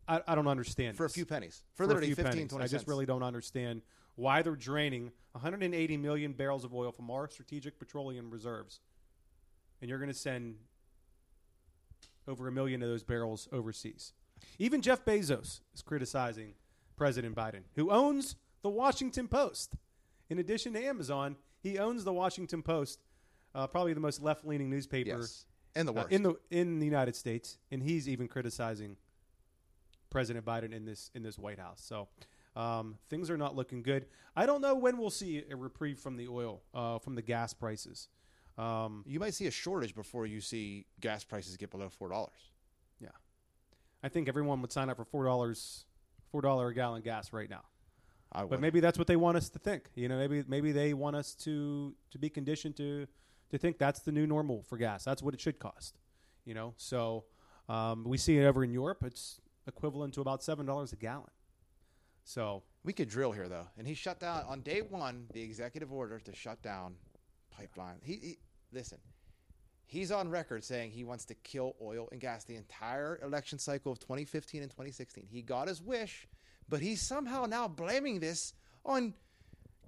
[0.07, 1.63] I, I don't understand for a few pennies.
[1.73, 2.49] For, For literally few 15, pennies.
[2.49, 2.87] 20 I just cents.
[2.87, 3.81] really don't understand
[4.15, 8.79] why they're draining 180 million barrels of oil from our strategic petroleum reserves,
[9.81, 10.55] and you're going to send
[12.27, 14.13] over a million of those barrels overseas.
[14.57, 16.53] Even Jeff Bezos is criticizing
[16.95, 19.73] President Biden, who owns the Washington Post.
[20.29, 22.99] In addition to Amazon, he owns the Washington Post,
[23.55, 25.45] uh, probably the most left-leaning newspaper Yes.
[25.75, 26.11] And the uh, worst.
[26.11, 28.97] in the in the United States, and he's even criticizing
[30.09, 31.81] President Biden in this in this White House.
[31.81, 32.07] So
[32.55, 34.05] um, things are not looking good.
[34.35, 37.53] I don't know when we'll see a reprieve from the oil, uh, from the gas
[37.53, 38.07] prices.
[38.57, 42.51] Um, you might see a shortage before you see gas prices get below four dollars.
[42.99, 43.09] Yeah,
[44.03, 45.85] I think everyone would sign up for four dollars,
[46.31, 47.61] four dollar a gallon gas right now.
[48.31, 48.49] I would.
[48.49, 49.89] But maybe that's what they want us to think.
[49.95, 53.07] You know, maybe maybe they want us to to be conditioned to
[53.51, 55.03] to think that's the new normal for gas.
[55.03, 55.97] That's what it should cost.
[56.45, 57.25] You know, so
[57.67, 59.03] um, we see it over in Europe.
[59.05, 61.29] It's equivalent to about seven dollars a gallon.
[62.23, 65.91] So we could drill here though, and he shut down on day one the executive
[65.91, 66.95] order to shut down
[67.51, 67.97] pipeline.
[68.03, 68.37] He, he
[68.71, 68.99] listen.
[69.85, 73.91] He's on record saying he wants to kill oil and gas the entire election cycle
[73.91, 75.25] of 2015 and 2016.
[75.31, 76.27] He got his wish,
[76.67, 78.53] but he's somehow now blaming this
[78.85, 79.15] on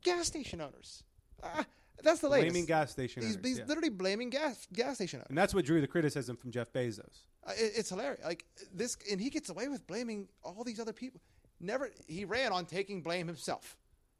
[0.01, 1.03] gas station owners.
[1.43, 1.63] Uh,
[2.03, 2.51] that's the latest.
[2.53, 3.65] blaming gas station He's, owners, he's yeah.
[3.65, 5.27] literally blaming gas gas station owners.
[5.29, 7.23] and that's what drew the criticism from Jeff Bezos.
[7.45, 8.23] Uh, it- it's hilarious.
[8.23, 11.21] Like this, and he gets away with blaming all these other people.
[11.59, 13.77] Never, he ran on taking blame himself,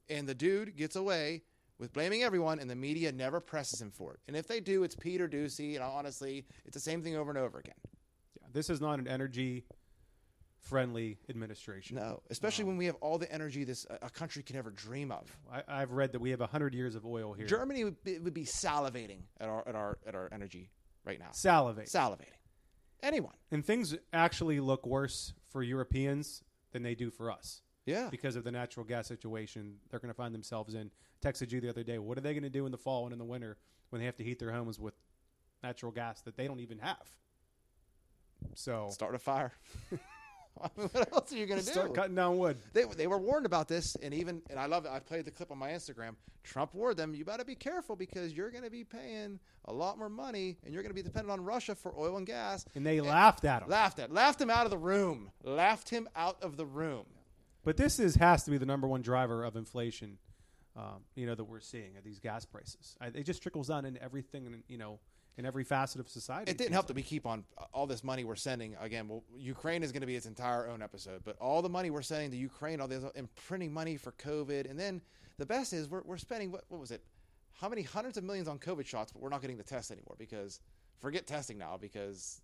[0.10, 1.44] and the dude gets away
[1.80, 4.20] with blaming everyone, and the media never presses him for it.
[4.28, 7.40] And if they do, it's Peter Doocy, and honestly, it's the same thing over and
[7.40, 7.74] over again.
[8.40, 9.64] Yeah, this is not an energy
[10.62, 11.98] friendly administration.
[11.98, 15.26] No, especially when we have all the energy this a country can ever dream of.
[15.52, 17.48] I, I've read that we have hundred years of oil here.
[17.48, 20.70] Germany would be, would be salivating at our at our at our energy
[21.04, 21.30] right now.
[21.34, 21.88] Salivate.
[21.88, 22.38] Salivating.
[23.04, 23.34] Anyone?
[23.50, 27.62] and things actually look worse for Europeans than they do for us.
[27.84, 28.10] Yeah.
[28.12, 30.92] because of the natural gas situation they're going to find themselves in.
[31.26, 31.98] Texted you the other day.
[31.98, 33.58] What are they going to do in the fall and in the winter
[33.90, 34.94] when they have to heat their homes with
[35.64, 37.10] natural gas that they don't even have?
[38.54, 39.52] So Start a fire.
[40.62, 41.72] I mean, what else are you going to do?
[41.72, 42.58] start cutting down wood.
[42.74, 44.92] They, they were warned about this, and even and I love it.
[44.92, 46.16] I played the clip on my Instagram.
[46.44, 49.98] Trump warned them, "You better be careful because you're going to be paying a lot
[49.98, 52.86] more money, and you're going to be dependent on Russia for oil and gas." And
[52.86, 53.70] they laughed at him.
[53.70, 57.06] Laughed at, laughed him out of the room, laughed him out of the room.
[57.64, 60.18] But this is has to be the number one driver of inflation.
[60.76, 62.96] Um, you know that we're seeing at these gas prices.
[63.02, 65.00] I, it just trickles down into everything, in, you know,
[65.38, 66.52] in every facet of society.
[66.52, 68.76] It didn't help that we keep on uh, all this money we're sending.
[68.80, 71.90] Again, well, Ukraine is going to be its entire own episode, but all the money
[71.90, 75.02] we're sending to Ukraine, all this and printing money for COVID, and then
[75.38, 77.04] the best is we're, we're spending what, what was it?
[77.54, 80.16] How many hundreds of millions on COVID shots, but we're not getting the test anymore
[80.18, 80.60] because
[81.00, 82.42] forget testing now because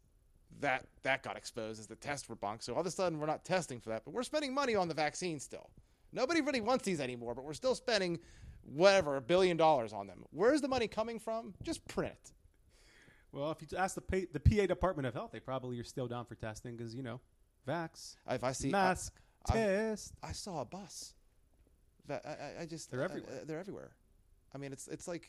[0.61, 2.61] that that got exposed as the tests were bunk.
[2.63, 4.87] So all of a sudden we're not testing for that, but we're spending money on
[4.87, 5.69] the vaccine still.
[6.13, 8.19] Nobody really wants these anymore, but we're still spending
[8.63, 10.23] whatever a billion dollars on them.
[10.31, 11.53] Where's the money coming from?
[11.63, 12.31] Just print it.
[13.31, 16.07] Well, if you ask the pa- the PA Department of Health, they probably are still
[16.07, 17.19] down for testing because you know,
[17.67, 19.13] vax, If I see mask,
[19.49, 20.13] I- test.
[20.23, 21.13] I saw a bus.
[22.09, 23.41] I, I- I just They're everywhere.
[23.45, 23.91] they're everywhere.
[24.55, 25.27] I mean, it's it's like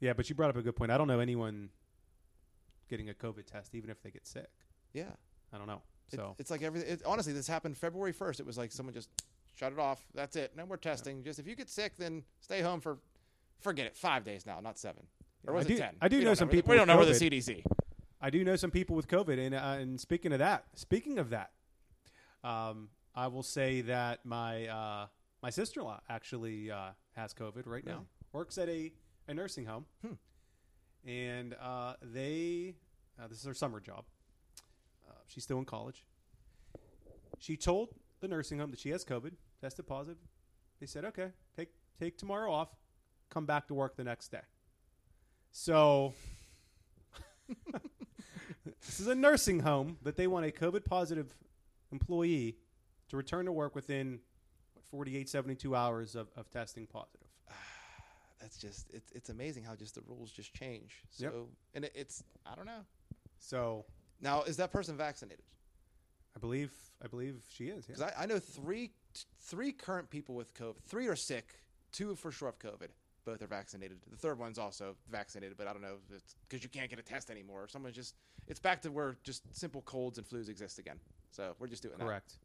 [0.00, 0.90] Yeah, but you brought up a good point.
[0.90, 1.70] I don't know anyone
[2.88, 4.50] getting a COVID test, even if they get sick.
[4.92, 5.10] yeah.
[5.52, 5.82] I don't know.
[6.12, 6.80] It- So it's like every.
[6.80, 8.40] It, honestly, this happened February first.
[8.40, 9.08] It was like someone just
[9.54, 10.04] shut it off.
[10.14, 10.54] That's it.
[10.56, 11.24] No more testing.
[11.24, 12.98] Just if you get sick, then stay home for
[13.60, 13.96] forget it.
[13.96, 15.06] Five days now, not seven.
[15.46, 15.94] Or was I it do- ten?
[16.00, 17.12] I do We know some people We don't know where the.
[17.12, 17.62] CDC.
[18.20, 21.30] I do know some people with COVID, and uh, and speaking of that, speaking of
[21.30, 21.50] that,
[22.42, 25.06] um, I will say that my uh,
[25.42, 28.06] my sister in law actually uh, has COVID right now.
[28.32, 28.92] Works at a,
[29.28, 30.14] a nursing home, Hmm.
[31.08, 32.74] and uh, they
[33.22, 34.04] uh, this is her summer job.
[35.08, 36.04] Uh, she's still in college.
[37.38, 40.16] She told the nursing home that she has COVID, tested positive.
[40.80, 41.68] They said, "Okay, take
[42.00, 42.68] take tomorrow off,
[43.30, 44.40] come back to work the next day."
[45.58, 46.12] So
[48.84, 51.34] this is a nursing home that they want a COVID positive
[51.90, 52.58] employee
[53.08, 54.20] to return to work within
[54.74, 57.26] what, 48, 72 hours of, of testing positive.
[58.40, 61.02] That's just it's it's amazing how just the rules just change.
[61.10, 61.32] So Yep.
[61.72, 62.84] and it, it's I don't know.
[63.38, 63.86] So
[64.20, 65.46] Now is that person vaccinated?
[66.36, 66.70] I believe
[67.02, 67.86] I believe she is.
[67.86, 68.10] Because Yeah.
[68.14, 68.90] I, I know three
[69.40, 70.82] three current people with COVID.
[70.86, 71.54] Three are sick.
[71.92, 72.88] Two for sure have COVID.
[73.26, 73.98] Both are vaccinated.
[74.08, 77.00] The third one's also vaccinated, but I don't know if it's because you can't get
[77.00, 77.64] a test anymore.
[77.64, 78.14] Or someone's just
[78.46, 81.00] it's back to where just simple colds and flus exist again.
[81.32, 82.04] So we're just doing that.
[82.04, 82.38] Correct.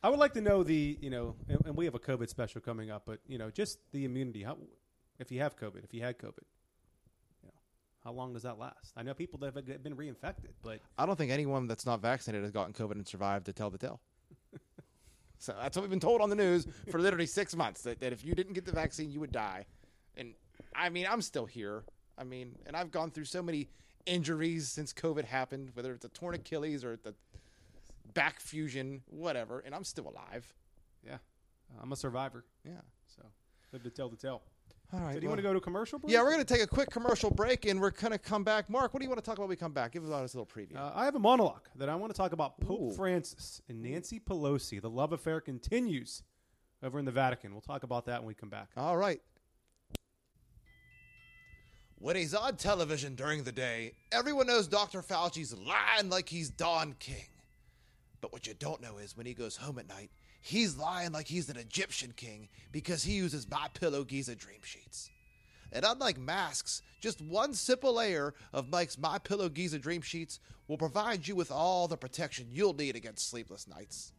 [0.00, 2.60] I would like to know the you know, and, and we have a COVID special
[2.60, 4.44] coming up, but you know, just the immunity.
[4.44, 4.56] How
[5.18, 6.46] if you have COVID, if you had COVID,
[7.42, 7.54] you know,
[8.04, 8.92] how long does that last?
[8.96, 12.44] I know people that have been reinfected, but I don't think anyone that's not vaccinated
[12.44, 14.00] has gotten COVID and survived to tell the tale.
[15.38, 18.12] So that's what we've been told on the news for literally six months that, that
[18.12, 19.66] if you didn't get the vaccine, you would die.
[20.16, 20.34] And
[20.74, 21.84] I mean, I'm still here.
[22.16, 23.68] I mean, and I've gone through so many
[24.06, 27.14] injuries since COVID happened, whether it's a torn Achilles or the
[28.14, 30.52] back fusion, whatever, and I'm still alive.
[31.06, 31.18] yeah,
[31.80, 32.44] I'm a survivor.
[32.64, 32.80] Yeah.
[33.06, 33.22] So
[33.72, 34.42] live to tell the tale.
[34.92, 35.14] All right.
[35.14, 36.12] So do you well- want to go to commercial break?
[36.12, 38.70] Yeah, we're going to take a quick commercial break and we're going to come back.
[38.70, 39.92] Mark, what do you want to talk about when we come back?
[39.92, 40.76] Give us a little preview.
[40.76, 42.92] Uh, I have a monologue that I want to talk about Pope Ooh.
[42.92, 44.80] Francis and Nancy Pelosi.
[44.80, 46.22] The love affair continues
[46.82, 47.52] over in the Vatican.
[47.52, 48.68] We'll talk about that when we come back.
[48.76, 49.20] All right.
[52.00, 55.02] When he's on television during the day, everyone knows Dr.
[55.02, 57.26] Fauci's lying like he's Don King.
[58.20, 61.26] But what you don't know is when he goes home at night, he's lying like
[61.26, 65.10] he's an Egyptian king because he uses My Pillow Giza dream sheets.
[65.72, 70.78] And unlike masks, just one simple layer of Mike's My Pillow Giza dream sheets will
[70.78, 74.12] provide you with all the protection you'll need against sleepless nights.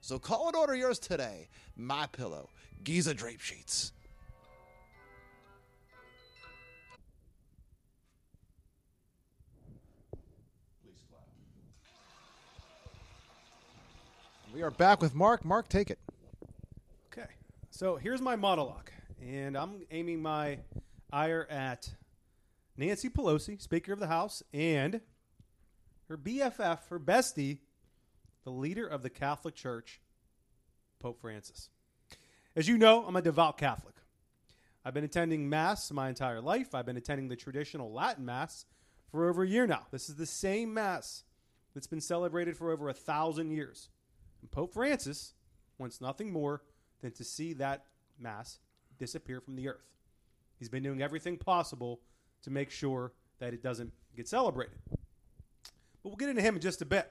[0.00, 1.48] So call and order yours today.
[1.76, 2.48] My Pillow
[2.84, 3.92] Giza dream sheets.
[14.52, 15.44] We are back with Mark.
[15.44, 16.00] Mark, take it.
[17.12, 17.28] Okay.
[17.70, 18.90] So here's my monologue,
[19.22, 20.58] and I'm aiming my
[21.12, 21.88] ire at
[22.76, 25.00] Nancy Pelosi, Speaker of the House, and
[26.08, 27.58] her BFF, her bestie,
[28.42, 30.00] the leader of the Catholic Church,
[30.98, 31.68] Pope Francis.
[32.56, 33.94] As you know, I'm a devout Catholic.
[34.84, 36.74] I've been attending Mass my entire life.
[36.74, 38.64] I've been attending the traditional Latin Mass
[39.12, 39.86] for over a year now.
[39.92, 41.22] This is the same Mass
[41.72, 43.90] that's been celebrated for over a thousand years.
[44.40, 45.34] And Pope Francis
[45.78, 46.62] wants nothing more
[47.00, 47.86] than to see that
[48.18, 48.58] Mass
[48.98, 49.90] disappear from the earth.
[50.58, 52.00] He's been doing everything possible
[52.42, 54.76] to make sure that it doesn't get celebrated.
[54.90, 55.00] But
[56.04, 57.10] we'll get into him in just a bit.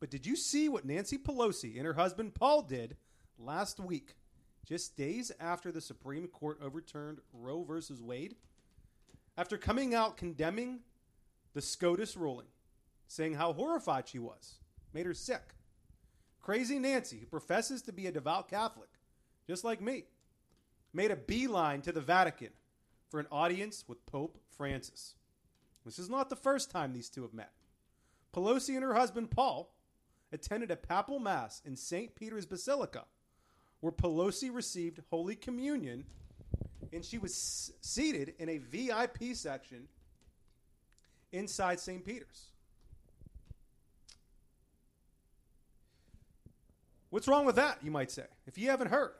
[0.00, 2.96] But did you see what Nancy Pelosi and her husband Paul did
[3.38, 4.14] last week,
[4.66, 8.36] just days after the Supreme Court overturned Roe versus Wade?
[9.36, 10.80] After coming out condemning
[11.54, 12.46] the SCOTUS ruling,
[13.08, 14.56] saying how horrified she was,
[14.92, 15.54] made her sick.
[16.44, 18.90] Crazy Nancy, who professes to be a devout Catholic,
[19.46, 20.04] just like me,
[20.92, 22.50] made a beeline to the Vatican
[23.08, 25.14] for an audience with Pope Francis.
[25.86, 27.52] This is not the first time these two have met.
[28.34, 29.72] Pelosi and her husband Paul
[30.32, 32.14] attended a papal mass in St.
[32.14, 33.06] Peter's Basilica,
[33.80, 36.04] where Pelosi received Holy Communion
[36.92, 39.88] and she was seated in a VIP section
[41.32, 42.04] inside St.
[42.04, 42.48] Peter's.
[47.14, 48.24] What's wrong with that, you might say?
[48.44, 49.12] If you haven't heard,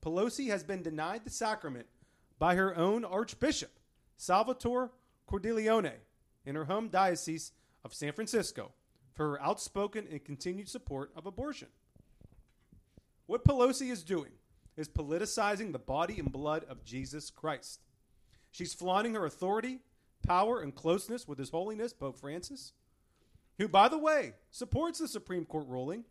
[0.00, 1.86] Pelosi has been denied the sacrament
[2.38, 3.80] by her own Archbishop,
[4.16, 4.92] Salvatore
[5.28, 5.94] Cordileone,
[6.46, 7.50] in her home diocese
[7.84, 8.70] of San Francisco
[9.12, 11.66] for her outspoken and continued support of abortion.
[13.26, 14.30] What Pelosi is doing
[14.76, 17.80] is politicizing the body and blood of Jesus Christ.
[18.52, 19.80] She's flaunting her authority,
[20.24, 22.72] power, and closeness with His Holiness Pope Francis,
[23.58, 26.04] who, by the way, supports the Supreme Court ruling.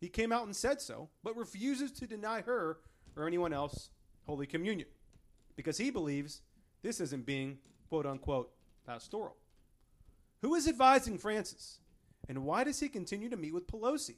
[0.00, 2.78] He came out and said so, but refuses to deny her
[3.16, 3.90] or anyone else
[4.26, 4.88] Holy Communion
[5.56, 6.42] because he believes
[6.82, 8.50] this isn't being quote unquote
[8.86, 9.36] pastoral.
[10.42, 11.78] Who is advising Francis?
[12.28, 14.16] And why does he continue to meet with Pelosi?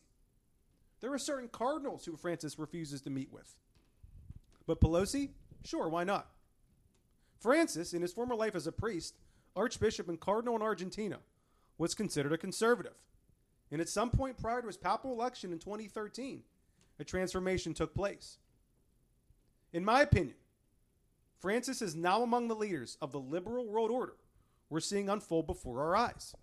[1.00, 3.54] There are certain cardinals who Francis refuses to meet with.
[4.66, 5.30] But Pelosi?
[5.64, 6.28] Sure, why not?
[7.38, 9.14] Francis, in his former life as a priest,
[9.54, 11.18] archbishop, and cardinal in Argentina,
[11.76, 12.94] was considered a conservative.
[13.70, 16.42] And at some point prior to his papal election in 2013,
[16.98, 18.38] a transformation took place.
[19.72, 20.36] In my opinion,
[21.40, 24.14] Francis is now among the leaders of the liberal world order
[24.70, 26.34] we're seeing unfold before our eyes.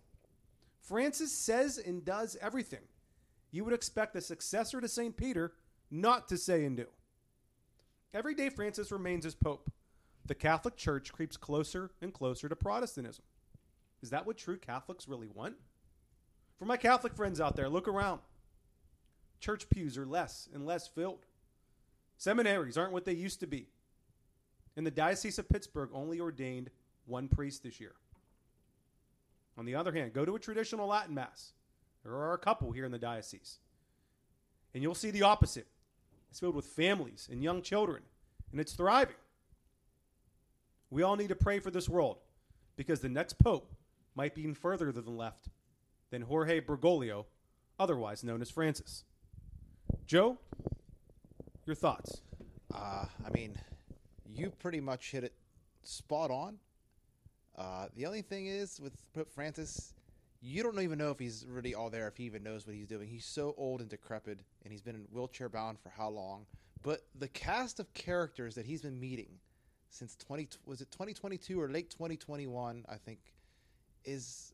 [0.80, 2.82] Francis says and does everything
[3.52, 5.16] you would expect the successor to St.
[5.16, 5.54] Peter
[5.90, 6.88] not to say and do.
[8.14, 9.72] Every day Francis remains as Pope,
[10.26, 13.24] the Catholic Church creeps closer and closer to Protestantism.
[14.02, 15.56] Is that what true Catholics really want?
[16.58, 18.22] For my Catholic friends out there, look around.
[19.40, 21.26] Church pews are less and less filled.
[22.18, 23.68] Seminaries aren't what they used to be.
[24.78, 26.70] And the Diocese of Pittsburgh only ordained
[27.06, 27.96] one priest this year.
[29.58, 31.54] On the other hand, go to a traditional Latin Mass.
[32.04, 33.60] There are a couple here in the diocese.
[34.74, 35.68] And you'll see the opposite.
[36.30, 38.04] It's filled with families and young children,
[38.52, 39.16] and it's thriving.
[40.90, 42.18] We all need to pray for this world
[42.76, 43.74] because the next pope
[44.16, 45.48] might be even further to the left
[46.16, 47.26] than Jorge Bergoglio,
[47.78, 49.04] otherwise known as Francis.
[50.08, 50.38] Joe,
[51.66, 52.22] your thoughts?
[52.74, 53.60] Uh, I mean,
[54.26, 55.34] you pretty much hit it
[55.84, 56.58] spot on.
[57.58, 59.94] Uh, the only thing is with Pope Francis,
[60.42, 62.88] you don't even know if he's really all there, if he even knows what he's
[62.88, 63.10] doing.
[63.10, 66.46] He's so old and decrepit, and he's been in wheelchair bound for how long?
[66.82, 69.40] But the cast of characters that he's been meeting
[69.90, 73.20] since twenty was it twenty twenty two or late twenty twenty one, I think,
[74.06, 74.54] is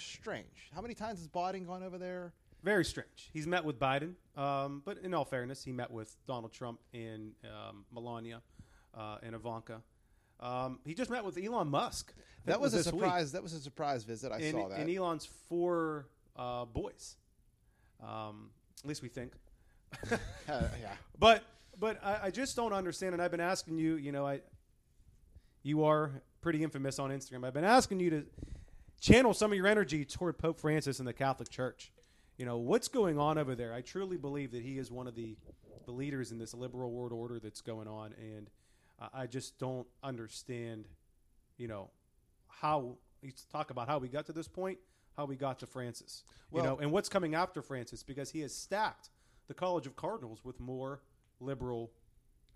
[0.00, 0.70] strange.
[0.74, 2.32] How many times has Biden gone over there?
[2.62, 3.30] Very strange.
[3.32, 7.32] He's met with Biden, um, but in all fairness, he met with Donald Trump and
[7.44, 8.40] um, Melania
[8.96, 9.82] uh, and Ivanka.
[10.38, 12.12] Um, he just met with Elon Musk.
[12.44, 13.02] That it was, a this week.
[13.02, 13.32] surprise.
[13.32, 14.32] That was a surprise visit.
[14.32, 14.78] I and, saw that.
[14.78, 17.16] and Elon's four uh, boys.
[18.02, 18.50] Um,
[18.82, 19.32] at least we think.
[20.48, 20.92] Uh, yeah.
[21.18, 21.44] But
[21.78, 23.94] but I, I just don't understand, and I've been asking you.
[23.94, 24.40] You know, I
[25.62, 27.46] you are pretty infamous on Instagram.
[27.46, 28.24] I've been asking you to
[29.02, 31.92] channel some of your energy toward Pope Francis and the Catholic Church.
[32.38, 33.74] You know what's going on over there.
[33.74, 35.36] I truly believe that he is one of the
[35.84, 38.48] the leaders in this liberal world order that's going on, and
[38.98, 40.86] I I just don't understand.
[41.58, 41.90] You know
[42.48, 44.78] how you talk about how we got to this point,
[45.16, 46.24] how we got to Francis.
[46.50, 49.10] Well- you know, and what's coming after Francis because he has stacked
[49.48, 51.02] the College of Cardinals with more
[51.40, 51.90] liberal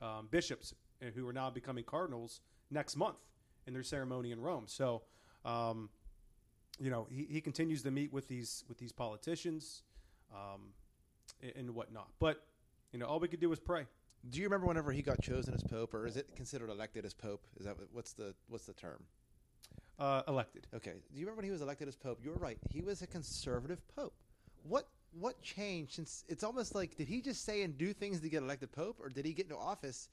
[0.01, 2.41] um, bishops uh, who are now becoming cardinals
[2.71, 3.19] next month
[3.67, 4.65] in their ceremony in Rome.
[4.67, 5.03] So,
[5.45, 5.89] um,
[6.79, 9.83] you know, he, he continues to meet with these with these politicians
[10.33, 10.73] um,
[11.43, 12.09] and, and whatnot.
[12.19, 12.43] But
[12.93, 13.87] you know, all we could do was pray.
[14.29, 17.15] Do you remember whenever he got chosen as pope, or is it considered elected as
[17.15, 17.47] pope?
[17.59, 19.03] Is that what's the what's the term?
[19.99, 20.67] Uh, elected.
[20.75, 20.93] Okay.
[21.13, 22.19] Do you remember when he was elected as pope?
[22.23, 22.59] You were right.
[22.71, 24.15] He was a conservative pope.
[24.63, 28.29] What what changed since it's almost like did he just say and do things to
[28.29, 30.09] get elected pope, or did he get into office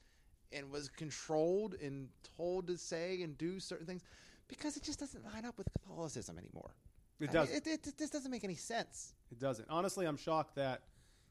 [0.52, 4.02] and was controlled and told to say and do certain things?
[4.48, 6.74] Because it just doesn't line up with Catholicism anymore.
[7.20, 7.48] It does.
[7.48, 9.14] mean, it, it, it just doesn't make any sense.
[9.30, 9.66] It doesn't.
[9.70, 10.82] Honestly, I'm shocked that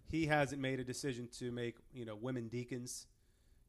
[0.10, 3.08] he hasn't made a decision to make you know women deacons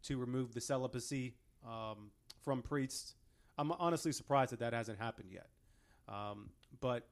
[0.05, 1.35] to remove the celibacy
[1.67, 2.11] um,
[2.43, 3.15] from priests.
[3.59, 5.49] I'm honestly surprised that that hasn't happened yet.
[6.09, 7.07] Um, but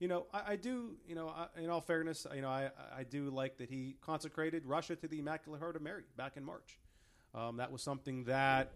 [0.00, 0.96] you know, I, I do.
[1.06, 4.66] You know, I, in all fairness, you know, I, I do like that he consecrated
[4.66, 6.78] Russia to the Immaculate Heart of Mary back in March.
[7.34, 8.72] Um, that was something that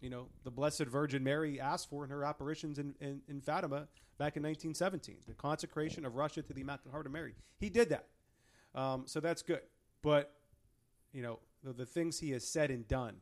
[0.00, 3.88] you know the Blessed Virgin Mary asked for in her apparitions in, in, in Fatima
[4.18, 5.16] back in 1917.
[5.26, 7.34] The consecration of Russia to the Immaculate Heart of Mary.
[7.58, 8.06] He did that,
[8.74, 9.62] um, so that's good.
[10.02, 10.32] But
[11.12, 13.16] you know the, the things he has said and done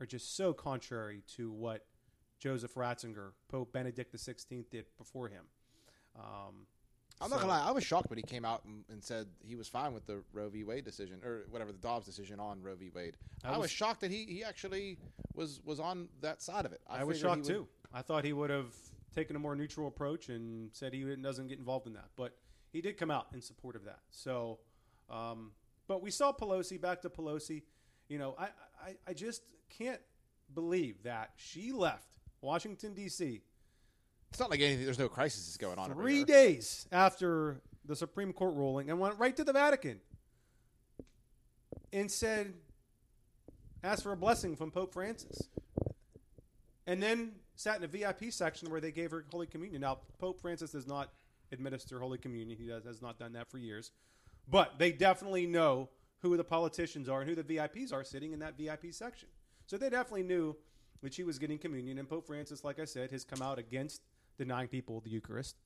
[0.00, 1.84] are just so contrary to what
[2.38, 5.44] Joseph Ratzinger, Pope Benedict XVI, did before him.
[6.16, 6.66] Um,
[7.20, 7.66] I'm not gonna lie.
[7.66, 10.22] I was shocked when he came out and, and said he was fine with the
[10.32, 10.64] Roe v.
[10.64, 12.90] Wade decision or whatever the Dobbs decision on Roe v.
[12.94, 13.16] Wade.
[13.44, 14.98] I I, was, was- shocked that he, he actually
[15.34, 16.80] was was on that side of it.
[16.88, 17.68] I, was shocked would- too.
[17.92, 18.72] I thought he would have
[19.14, 22.36] taken a more neutral approach and said he doesn't get involved in that, but
[22.72, 23.98] he did come out in support of that.
[24.10, 24.60] So,
[25.10, 25.50] um,
[25.88, 27.62] but we saw Pelosi back to Pelosi.
[28.08, 28.44] You know, I,
[28.84, 30.00] I, I just can't
[30.54, 33.42] believe that she left Washington D.C.
[34.30, 34.84] It's not like anything.
[34.84, 35.92] There's no crisis is going on.
[35.92, 40.00] three days after the Supreme Court ruling and went right to the Vatican
[41.92, 42.54] and said,
[43.82, 45.48] asked for a blessing from Pope Francis.
[46.86, 49.82] And then sat in a VIP section where they gave her Holy Communion.
[49.82, 51.10] Now, Pope Francis does not
[51.52, 53.90] administer Holy Communion, he does, has not done that for years.
[54.48, 55.88] But they definitely know
[56.22, 59.28] who the politicians are and who the VIPs are sitting in that VIP section.
[59.66, 60.56] So they definitely knew
[61.02, 61.98] that she was getting communion.
[61.98, 64.02] And Pope Francis, like I said, has come out against
[64.40, 65.56] denying people the Eucharist.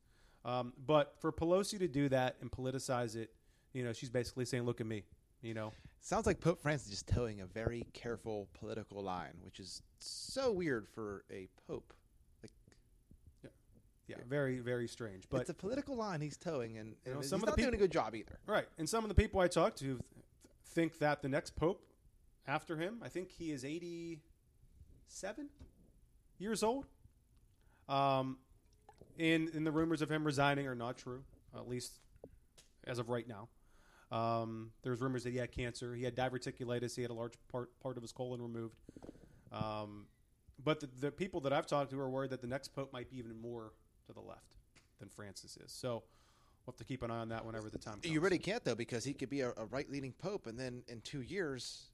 [0.45, 3.31] Um, but for Pelosi to do that and politicize it,
[3.73, 5.05] you know, she's basically saying, "Look at me,"
[5.43, 5.73] you know.
[6.01, 10.53] Sounds like Pope Francis is just toeing a very careful political line, which is so
[10.53, 11.95] weird for a pope.
[12.43, 12.51] Like
[14.07, 15.27] Yeah, very, very strange.
[15.31, 17.63] But it's a political line he's toeing, and, and know, he's some of not the
[17.63, 18.39] doing a people- good job either.
[18.47, 20.01] right, and some of the people I talk to th-
[20.67, 21.87] think that the next pope
[22.47, 25.49] after him, I think he is eighty-seven
[26.39, 26.87] years old.
[27.89, 28.39] Um,
[29.19, 31.23] and, and the rumors of him resigning are not true,
[31.57, 31.93] at least
[32.87, 33.49] as of right now.
[34.11, 35.95] Um, there's rumors that he had cancer.
[35.95, 36.95] He had diverticulitis.
[36.95, 38.77] He had a large part part of his colon removed.
[39.51, 40.07] Um,
[40.63, 43.11] but the, the people that I've talked to are worried that the next pope might
[43.11, 43.73] be even more
[44.07, 44.57] to the left
[45.01, 45.73] than Francis is.
[45.73, 46.03] So
[46.67, 48.07] we'll have to keep an eye on that whenever the time comes.
[48.07, 50.83] You really can't though, because he could be a, a right leaning pope, and then
[50.89, 51.87] in two years,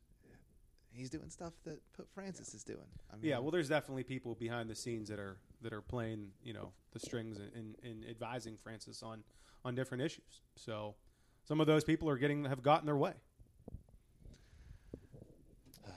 [0.93, 2.79] he's doing stuff that Pope Francis is doing.
[3.13, 6.29] I mean, Yeah, well, there's definitely people behind the scenes that are that are playing,
[6.43, 7.77] you know, the strings and,
[8.09, 9.23] advising Francis on
[9.65, 10.43] on different issues.
[10.57, 10.95] So
[11.45, 13.13] some of those people are getting have gotten their way.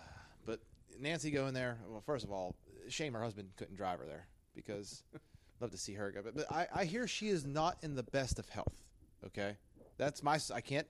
[0.45, 0.59] But
[0.99, 1.79] Nancy going there.
[1.87, 2.55] Well, first of all,
[2.89, 5.03] shame her husband couldn't drive her there because
[5.61, 6.21] love to see her go.
[6.21, 8.75] But, but I, I hear she is not in the best of health.
[9.25, 9.57] Okay,
[9.97, 10.39] that's my.
[10.53, 10.87] I can't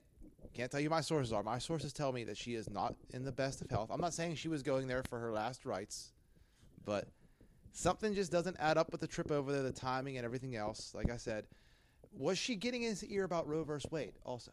[0.54, 1.42] can't tell you my sources are.
[1.42, 3.90] My sources tell me that she is not in the best of health.
[3.92, 6.12] I'm not saying she was going there for her last rites,
[6.84, 7.08] but
[7.76, 10.92] Something just doesn't add up with the trip over there, the timing and everything else.
[10.94, 11.44] Like I said,
[12.16, 14.12] was she getting in his ear about Roe versus Wade?
[14.24, 14.52] Also,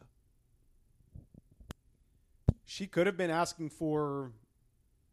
[2.64, 4.32] She could have been asking for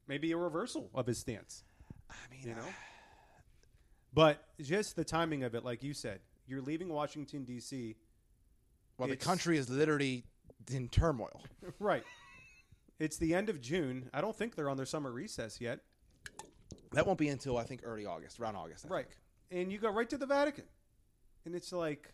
[0.08, 1.64] maybe a reversal of his stance.
[2.10, 2.68] I mean, You know?
[4.12, 7.96] But just the timing of it, like you said, you're leaving Washington, D.C.
[8.98, 10.24] well, the country is literally
[10.72, 11.44] in turmoil.
[11.80, 12.04] Right.
[12.98, 14.10] It's the end of June.
[14.14, 15.82] I don't think they're on their summer recess yet.
[16.92, 18.86] That won't be until I think early August, around August.
[18.86, 19.06] I Right.
[19.08, 19.62] think.
[19.62, 20.66] And you go right to the Vatican.
[21.46, 22.14] And it's like,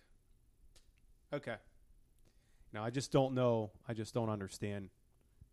[1.33, 1.55] okay.
[2.73, 3.71] Now, I just don't know.
[3.87, 4.89] I just don't understand,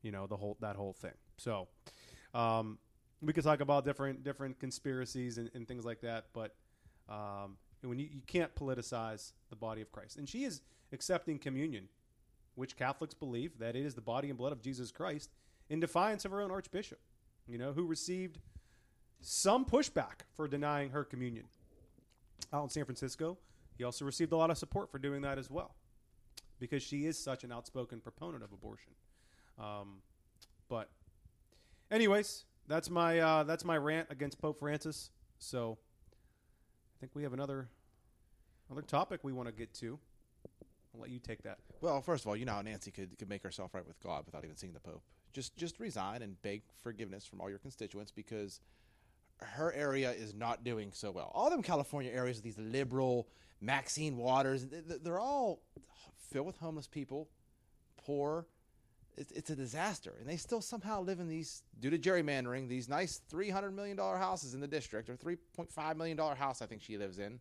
[0.03, 1.15] you know, the whole, that whole thing.
[1.37, 1.69] So,
[2.35, 2.79] um,
[3.21, 6.27] we could talk about different, different conspiracies and, and things like that.
[6.33, 6.55] But,
[7.09, 10.17] um, when you, you can't politicize the body of Christ.
[10.17, 10.61] And she is
[10.93, 11.89] accepting communion,
[12.55, 15.31] which Catholics believe that it is the body and blood of Jesus Christ
[15.69, 17.01] in defiance of her own archbishop,
[17.49, 18.39] you know, who received
[19.23, 21.45] some pushback for denying her communion.
[22.53, 23.39] Out in San Francisco,
[23.79, 25.75] he also received a lot of support for doing that as well,
[26.59, 28.93] because she is such an outspoken proponent of abortion.
[29.59, 30.03] Um,
[30.69, 30.91] but,
[31.91, 35.11] anyways, that's my uh, that's my rant against Pope Francis.
[35.39, 37.69] So, I think we have another
[38.69, 39.99] another topic we want to get to.
[40.95, 41.59] I'll let you take that.
[41.81, 44.27] Well, first of all, you know how Nancy could, could make herself right with God
[44.27, 45.03] without even seeing the Pope.
[45.33, 48.61] Just just resign and beg forgiveness from all your constituents because
[49.45, 51.31] her area is not doing so well.
[51.35, 53.29] All them California areas, these liberal
[53.61, 55.63] Maxine Waters, th- th- they're all
[56.31, 57.29] filled with homeless people,
[58.05, 58.47] poor.
[59.17, 62.89] It's, it's a disaster, and they still somehow live in these due to gerrymandering these
[62.89, 66.35] nice three hundred million dollar houses in the district or three point five million dollar
[66.35, 67.39] house I think she lives in.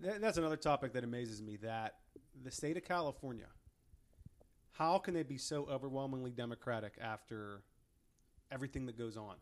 [0.00, 1.56] That's another topic that amazes me.
[1.56, 1.96] That
[2.44, 3.48] the state of California,
[4.70, 7.62] how can they be so overwhelmingly Democratic after
[8.52, 9.34] everything that goes on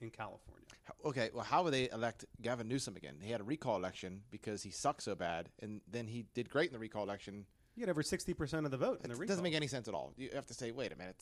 [0.00, 0.64] in California?
[1.04, 3.16] Okay, well, how would they elect Gavin Newsom again?
[3.20, 6.68] He had a recall election because he sucked so bad, and then he did great
[6.68, 7.44] in the recall election.
[7.76, 9.24] You get over sixty percent of the vote in the recall.
[9.24, 10.12] It doesn't make any sense at all.
[10.16, 11.16] You have to say, wait a minute,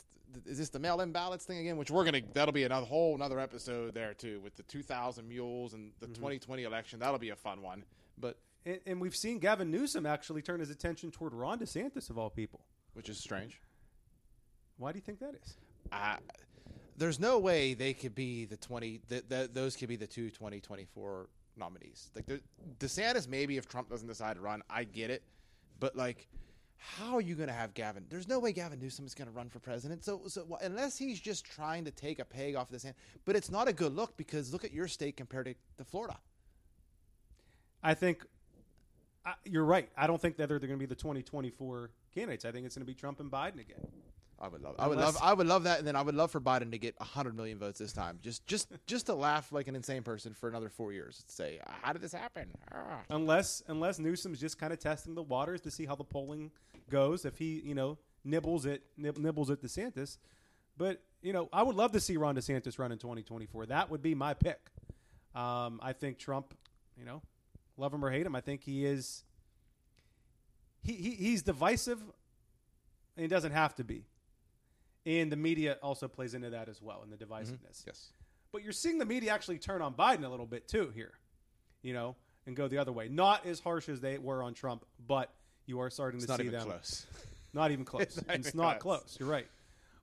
[0.45, 1.77] is this the mail-in ballots thing again?
[1.77, 5.73] Which we're gonna that'll be another whole another episode there too with the 2,000 mules
[5.73, 6.15] and the mm-hmm.
[6.15, 6.99] 2020 election.
[6.99, 7.83] That'll be a fun one.
[8.17, 12.17] But and, and we've seen Gavin Newsom actually turn his attention toward Ron DeSantis of
[12.17, 12.61] all people.
[12.97, 13.61] which is strange.
[14.77, 15.55] Why do you think that is?
[15.91, 16.17] I,
[16.97, 20.29] there's no way they could be the 20 th- th- those could be the two
[20.29, 22.25] 2024 nominees like
[22.79, 25.23] desantis maybe if trump doesn't decide to run i get it
[25.79, 26.27] but like
[26.77, 29.33] how are you going to have gavin there's no way gavin newsom is going to
[29.33, 32.83] run for president so, so unless he's just trying to take a peg off this
[32.83, 32.95] hand
[33.25, 36.17] but it's not a good look because look at your state compared to, to florida
[37.83, 38.25] I think
[39.25, 39.89] I, you're right.
[39.97, 42.45] I don't think that they're, they're going to be the 2024 candidates.
[42.45, 43.85] I think it's going to be Trump and Biden again.
[44.39, 44.75] I would love.
[44.77, 45.23] I would Unless- love.
[45.23, 47.57] I would love that, and then I would love for Biden to get hundred million
[47.57, 48.19] votes this time.
[48.21, 51.23] Just, just, just to laugh like an insane person for another four years.
[51.27, 52.49] To say, how did this happen?
[52.71, 52.99] Ah.
[53.09, 56.51] unless unless Newsom's just kind of testing the waters to see how the polling
[56.89, 57.25] goes.
[57.25, 60.17] If he you know nibbles it nib- nibbles at DeSantis,
[60.77, 63.65] but you know I would love to see Ron DeSantis run in 2024.
[63.67, 64.59] That would be my pick.
[65.33, 66.53] Um, I think Trump,
[66.97, 67.21] you know,
[67.77, 69.23] love him or hate him, I think he is.
[70.83, 71.99] He, he he's divisive,
[73.15, 74.05] and he doesn't have to be.
[75.07, 77.85] And the media also plays into that as well, in the divisiveness.
[77.87, 78.09] Yes.
[78.51, 81.13] But you're seeing the media actually turn on Biden a little bit too here,
[81.81, 83.07] you know, and go the other way.
[83.07, 85.31] Not as harsh as they were on Trump, but
[85.65, 86.67] you are starting It's to not see even them.
[86.69, 87.05] close.
[87.53, 88.03] Not even close.
[88.03, 88.99] It's not it's even not close.
[88.99, 89.17] close.
[89.19, 89.47] You're right.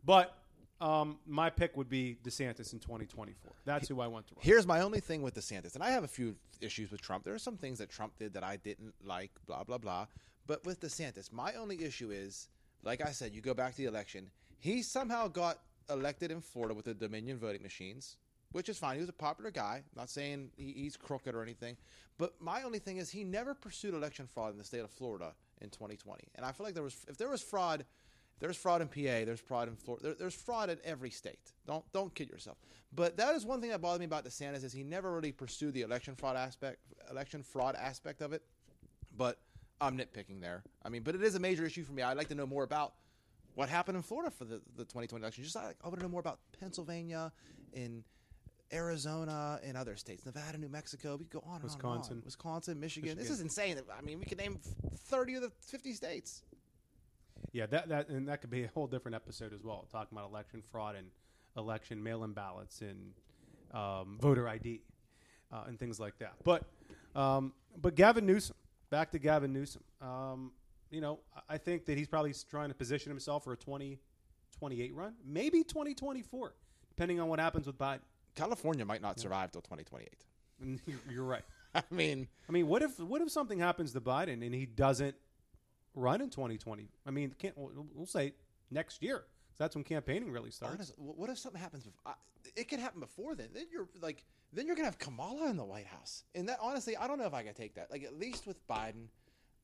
[0.04, 0.34] But
[0.80, 3.52] um, my pick would be DeSantis in 2024.
[3.66, 4.40] That's who I want to run.
[4.42, 7.22] Here's my only thing with DeSantis, and I have a few issues with Trump.
[7.22, 10.06] There are some things that Trump did that I didn't like, blah blah blah.
[10.46, 12.48] But with DeSantis, my only issue is,
[12.82, 14.30] like I said, you go back to the election.
[14.64, 15.58] He somehow got
[15.90, 18.16] elected in Florida with the Dominion voting machines,
[18.52, 18.94] which is fine.
[18.94, 19.82] He was a popular guy.
[19.94, 21.76] not saying he, he's crooked or anything.
[22.16, 25.34] But my only thing is he never pursued election fraud in the state of Florida
[25.60, 26.28] in 2020.
[26.34, 27.84] And I feel like there was, if there was fraud,
[28.40, 30.06] there's fraud in PA, there's fraud in Florida.
[30.06, 31.52] There, there's fraud in every state.
[31.66, 32.56] Don't don't kid yourself.
[32.90, 35.74] But that is one thing that bothered me about DeSantis is he never really pursued
[35.74, 36.78] the election fraud aspect,
[37.10, 38.40] election fraud aspect of it.
[39.14, 39.36] But
[39.78, 40.64] I'm nitpicking there.
[40.82, 42.02] I mean, but it is a major issue for me.
[42.02, 42.94] I'd like to know more about
[43.54, 45.44] what happened in Florida for the, the 2020 election.
[45.44, 47.32] Just like I want to know more about Pennsylvania,
[47.72, 48.04] in
[48.72, 51.16] Arizona, and other states, Nevada, New Mexico.
[51.16, 52.16] We could go on and on and Wisconsin.
[52.18, 52.22] on.
[52.24, 53.16] Wisconsin, Michigan.
[53.16, 53.78] This is insane.
[53.96, 54.58] I mean, we could name
[54.96, 56.42] 30 of the 50 states.
[57.52, 60.30] Yeah, that that and that could be a whole different episode as well, talking about
[60.30, 61.08] election fraud and
[61.56, 63.12] election mail-in ballots and
[63.72, 64.80] um, voter ID
[65.52, 66.34] uh, and things like that.
[66.42, 66.64] But
[67.14, 68.56] um, but Gavin Newsom,
[68.90, 69.84] back to Gavin Newsom.
[70.00, 70.52] Um,
[70.94, 75.14] you know, I- think that he's probably trying to position himself for a 2028 run,
[75.24, 76.54] maybe 2024,
[76.88, 78.00] depending on what happens with Biden.
[78.34, 80.24] California might not survive till 2028.
[80.86, 81.42] You're, you're right.
[81.74, 85.16] I mean, I mean, what if what if something happens to Biden and he doesn't
[85.94, 86.88] run in 2020?
[87.04, 88.34] I mean, can't we'll, we'll say
[88.70, 89.24] next year.
[89.58, 90.74] That's when campaigning really starts.
[90.74, 91.84] honest, wh- what if something happens?
[91.84, 92.14] Before, I,
[92.56, 93.48] it could happen before then.
[93.52, 96.96] Then you're like, then you're gonna have Kamala in the White House, and that honestly,
[96.96, 97.90] I don't know if I could take that.
[97.90, 99.06] Like at least with Biden,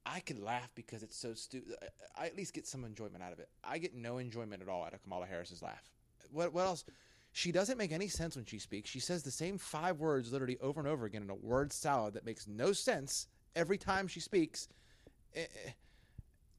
[0.06, 1.74] I could laugh because it's so stupid.
[2.16, 3.48] I at least get some enjoyment out of it.
[3.62, 5.90] I get no enjoyment at all out of Kamala Harris's laugh.
[6.32, 6.84] What what else?
[7.32, 8.90] She doesn't make any sense when she speaks.
[8.90, 12.14] She says the same five words literally over and over again in a word salad
[12.14, 14.68] that makes no sense every time she speaks.
[15.36, 15.70] Eh, eh,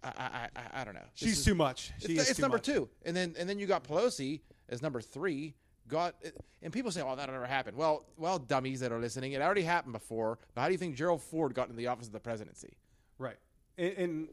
[0.03, 1.01] I I I, I don't know.
[1.19, 1.91] This She's is- too much.
[1.97, 2.65] it's, She is it's too number much.
[2.65, 5.55] two, and then and then you got Pelosi as number three.
[5.87, 6.15] Got
[6.61, 9.63] and people say, "Oh, that never happened." Well, well, dummies that are listening, it already
[9.63, 10.37] happened before.
[10.53, 12.77] But how do you think Gerald Ford got into the office of the presidency?
[13.21, 13.37] Right.
[13.77, 14.27] And, and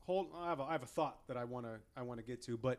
[0.00, 2.26] hold, I have a, I have a thought that I want to I want to
[2.26, 2.78] get to, but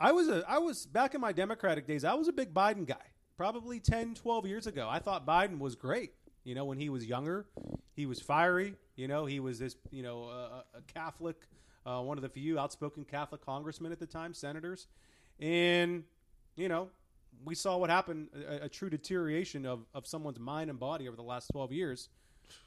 [0.00, 2.04] I was a I was back in my Democratic days.
[2.04, 2.96] I was a big Biden guy.
[3.36, 4.86] Probably 10, 12 years ago.
[4.90, 6.12] I thought Biden was great.
[6.44, 7.46] You know, when he was younger,
[7.94, 8.74] he was fiery.
[8.96, 11.36] You know, he was this, you know, a, a Catholic,
[11.86, 14.88] uh, one of the few outspoken Catholic congressmen at the time, senators.
[15.38, 16.04] And,
[16.56, 16.90] you know,
[17.44, 21.16] we saw what happened a, a true deterioration of, of someone's mind and body over
[21.16, 22.10] the last 12 years.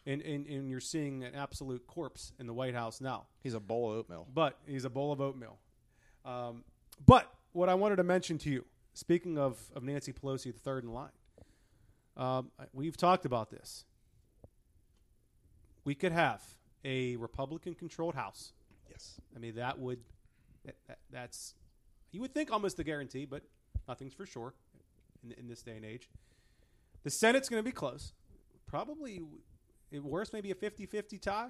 [0.06, 3.26] And, and, and you're seeing an absolute corpse in the White House now.
[3.42, 4.28] He's a bowl of oatmeal.
[4.34, 5.58] But he's a bowl of oatmeal.
[6.26, 6.64] Um,
[7.06, 10.84] but what I wanted to mention to you, speaking of, of Nancy Pelosi, the third
[10.84, 11.12] in line,
[12.16, 13.86] um, we've talked about this.
[15.86, 16.42] We could have
[16.86, 18.54] a Republican controlled House.
[18.90, 19.20] Yes.
[19.36, 20.00] I mean, that would,
[20.66, 21.56] that, that, that's,
[22.12, 23.42] you would think almost a guarantee, but
[23.88, 24.54] nothing's for sure
[25.24, 26.10] in, in this day and age.
[27.04, 28.14] The Senate's going to be close.
[28.66, 29.22] Probably,
[29.96, 31.50] at worst, maybe a 50 50 tie.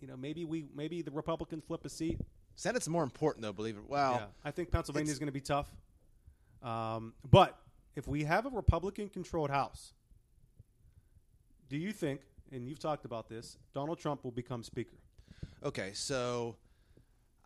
[0.00, 2.18] You know, maybe we, maybe the Republicans flip a seat.
[2.56, 3.52] Senate's more important though.
[3.52, 3.84] Believe it.
[3.88, 5.70] Well, Yeah, I think Pennsylvania is going to be tough.
[6.62, 7.58] Um, but
[7.96, 9.92] if we have a Republican-controlled House,
[11.68, 12.20] do you think?
[12.50, 13.56] And you've talked about this.
[13.72, 14.96] Donald Trump will become Speaker.
[15.64, 16.56] Okay, so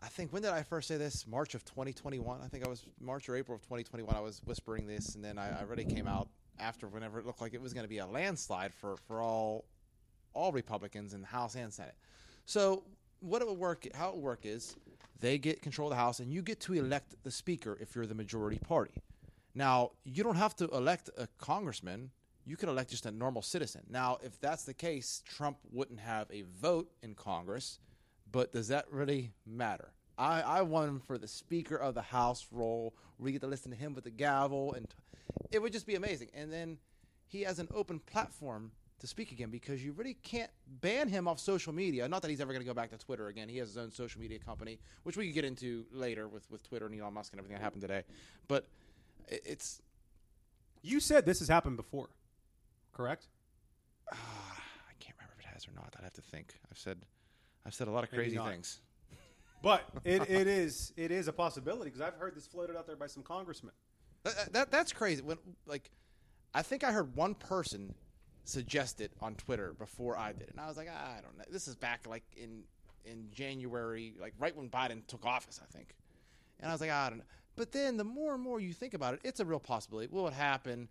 [0.01, 1.25] I think when did I first say this?
[1.25, 2.41] March of 2021.
[2.43, 4.13] I think I was March or April of 2021.
[4.15, 6.27] I was whispering this, and then I, I really came out
[6.59, 9.65] after whenever it looked like it was going to be a landslide for for all
[10.37, 11.95] all Republicans in the House and Senate.
[12.45, 12.83] So
[13.19, 14.75] what it would work, how it would work is
[15.19, 18.05] they get control of the House, and you get to elect the Speaker if you're
[18.05, 18.93] the majority party.
[19.55, 22.11] Now you don't have to elect a congressman.
[22.45, 23.81] You could elect just a normal citizen.
[23.89, 27.79] Now, if that's the case, Trump wouldn't have a vote in Congress.
[28.31, 29.91] But does that really matter?
[30.17, 32.93] I, I him for the Speaker of the House role.
[33.19, 34.87] We get to listen to him with the gavel, and
[35.51, 36.29] it would just be amazing.
[36.33, 36.77] And then
[37.27, 40.49] he has an open platform to speak again because you really can't
[40.81, 42.07] ban him off social media.
[42.07, 43.47] Not that he's ever going to go back to Twitter again.
[43.47, 46.67] He has his own social media company, which we could get into later with, with
[46.67, 48.03] Twitter and Elon Musk and everything that happened today.
[48.47, 48.67] But
[49.27, 49.81] it's
[50.81, 52.09] You said this has happened before,
[52.93, 53.27] correct?
[54.11, 54.15] ah,
[54.89, 55.93] I can't remember if it has or not.
[55.97, 56.55] I'd have to think.
[56.71, 56.97] I've said
[57.65, 58.79] I've said a lot of crazy things.
[59.63, 62.95] But it, it is it is a possibility because I've heard this floated out there
[62.95, 63.73] by some congressmen.
[64.23, 65.23] That, that that's crazy.
[65.23, 65.89] When like,
[66.53, 67.95] I think I heard one person
[68.47, 70.49] suggest it on Twitter before I did, it.
[70.51, 71.43] and I was like, "Ah, I don't know.
[71.51, 72.63] This is back like in
[73.05, 75.95] in January, like right when Biden took office, I think.
[76.59, 77.25] And I was like, I don't know.
[77.55, 80.07] But then the more and more you think about it, it's a real possibility.
[80.11, 80.89] Will it happen?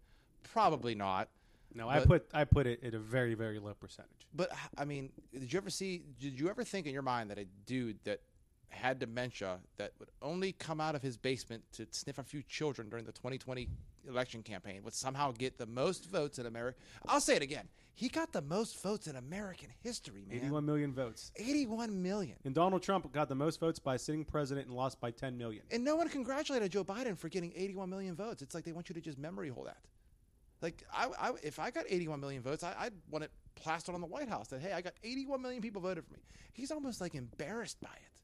[0.52, 1.28] Probably not.
[1.74, 4.26] No, I put I put it at a very very low percentage.
[4.34, 6.02] But I mean, did you ever see?
[6.18, 8.20] Did you ever think in your mind that a dude that
[8.68, 12.88] had dementia that would only come out of his basement to sniff a few children
[12.88, 13.68] during the 2020
[14.08, 16.78] election campaign would somehow get the most votes in America?
[17.08, 17.68] I'll say it again.
[17.94, 20.38] He got the most votes in American history, man.
[20.38, 21.32] 81 million votes.
[21.36, 22.36] 81 million.
[22.44, 25.62] And Donald Trump got the most votes by sitting president and lost by 10 million.
[25.70, 28.42] And no one congratulated Joe Biden for getting 81 million votes.
[28.42, 29.78] It's like they want you to just memory hold that.
[30.60, 34.02] Like, I, I, if I got 81 million votes, I, I'd want it plastered on
[34.02, 36.20] the White House that, hey, I got 81 million people voted for me.
[36.52, 38.15] He's almost like embarrassed by it.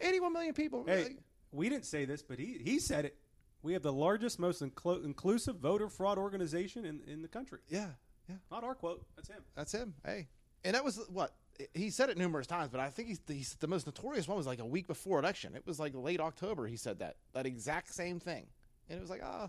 [0.00, 0.84] 81 million people.
[0.86, 1.16] Hey,
[1.52, 3.16] we didn't say this, but he, he said it.
[3.62, 7.58] We have the largest, most inclu- inclusive voter fraud organization in, in the country.
[7.68, 7.88] yeah,
[8.28, 9.04] yeah, Not our quote.
[9.16, 9.42] That's him.
[9.54, 9.94] that's him.
[10.04, 10.28] Hey.
[10.64, 11.34] And that was what?
[11.74, 14.46] He said it numerous times, but I think he's, he's the most notorious one was
[14.46, 15.54] like a week before election.
[15.54, 17.16] It was like late October he said that.
[17.34, 18.46] That exact same thing.
[18.88, 19.48] And it was like, ah,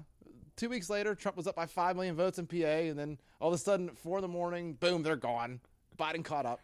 [0.57, 2.57] two weeks later, Trump was up by 5 million votes in PA.
[2.57, 5.61] And then all of a sudden, 4 in the morning, boom, they're gone.
[5.97, 6.59] Biden caught up.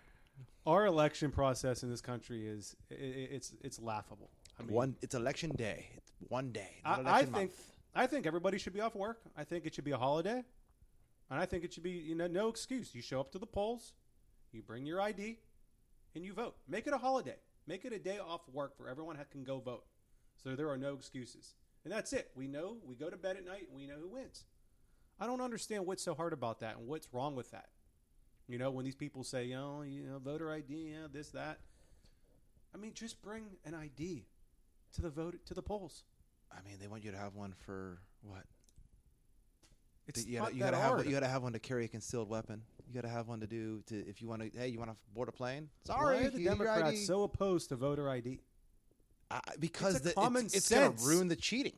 [0.68, 2.98] Our election process in this country is i i
[3.38, 4.30] it's it's laughable.
[4.60, 5.80] I mean, One, it's election day.
[5.96, 6.72] It's one day.
[6.84, 7.72] not I, I election think month.
[7.96, 9.20] I think everybody should be off work.
[9.38, 10.44] I think it should be a holiday,
[11.30, 12.94] and I think it should be you know no excuse.
[12.94, 13.94] You show up to the polls,
[14.52, 15.40] you bring your ID,
[16.16, 16.56] and you vote.
[16.68, 17.38] Make it a holiday.
[17.66, 19.86] Make it a day off work where everyone ha- can go vote.
[20.44, 21.56] So there are no excuses.
[21.86, 22.32] and that's it.
[22.36, 24.44] We know we go to bed at night and we know who wins.
[25.20, 27.70] I don't understand what's so hard about that and what's wrong with that.
[28.48, 31.60] You know, when these people say, oh, you know, voter ID, yeah, this, that.
[32.74, 34.26] I mean, just bring an ID
[34.94, 36.04] to the vote to the polls.
[36.52, 38.44] I mean, they want you to have one for what?
[40.08, 42.62] It's you gotta, you gotta have you gotta have one to carry a concealed weapon.
[42.88, 44.58] You gotta have one to do to if you want to.
[44.58, 45.68] Hey, you want to board a plane?
[45.86, 48.40] Sorry, Why are the Democrats so opposed to voter ID?
[49.30, 51.74] Uh, because It's the, common it's, it's gonna ruin the cheating.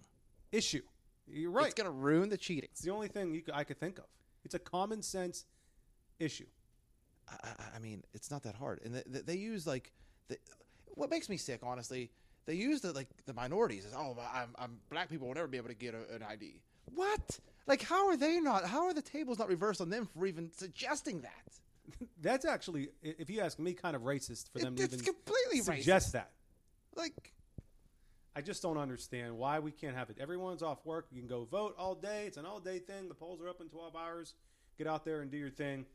[0.52, 0.84] Issue.
[1.28, 1.66] You're right.
[1.66, 2.70] It's gonna ruin the cheating.
[2.72, 4.06] It's the only thing you, I could think of.
[4.46, 5.46] It's a common sense
[6.20, 6.46] issue.
[7.44, 9.92] I, I- mean, it's not that hard, and they, they use like
[10.28, 10.38] the,
[10.96, 12.12] what makes me sick, honestly.
[12.46, 15.58] They use the like the minorities as oh, I'm, I'm black people will never be
[15.58, 16.60] able to get a, an ID.
[16.96, 17.40] What?
[17.68, 18.66] Like, how are they not?
[18.66, 22.08] How are the tables not reversed on them for even suggesting that?
[22.22, 25.60] That's actually, if you ask me, kind of racist for them It- to even completely
[25.62, 26.32] suggest that.
[26.96, 27.34] Like,
[28.36, 30.18] I just don't understand why we can't have it.
[30.20, 31.08] Everyone's off work.
[31.12, 32.26] You can go vote all day.
[32.26, 33.08] It's an all day thing.
[33.10, 34.34] The polls are up in 12 hours.
[34.78, 35.86] Get out there and do your thing.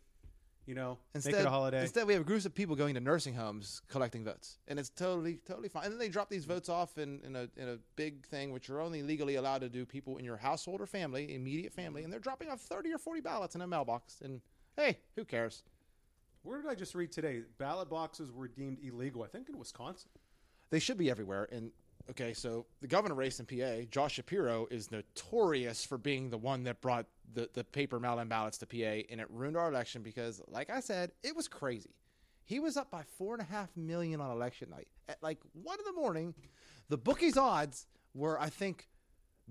[0.66, 1.82] You know, instead, make it a holiday.
[1.82, 5.40] instead we have groups of people going to nursing homes collecting votes, and it's totally,
[5.46, 5.84] totally fine.
[5.84, 8.68] And then they drop these votes off in, in a in a big thing, which
[8.68, 12.12] you're only legally allowed to do people in your household or family, immediate family, and
[12.12, 14.22] they're dropping off thirty or forty ballots in a mailbox.
[14.22, 14.40] And
[14.76, 15.64] hey, who cares?
[16.44, 17.42] Where did I just read today?
[17.58, 19.22] Ballot boxes were deemed illegal.
[19.22, 20.10] I think in Wisconsin.
[20.70, 21.48] They should be everywhere.
[21.52, 21.70] And
[22.10, 26.64] okay, so the governor race in PA, Josh Shapiro, is notorious for being the one
[26.64, 30.41] that brought the, the paper mail-in ballots to PA, and it ruined our election because,
[30.49, 31.95] like I said, it was crazy.
[32.45, 35.79] He was up by four and a half million on election night at like one
[35.79, 36.35] in the morning.
[36.89, 38.89] The bookies' odds were, I think,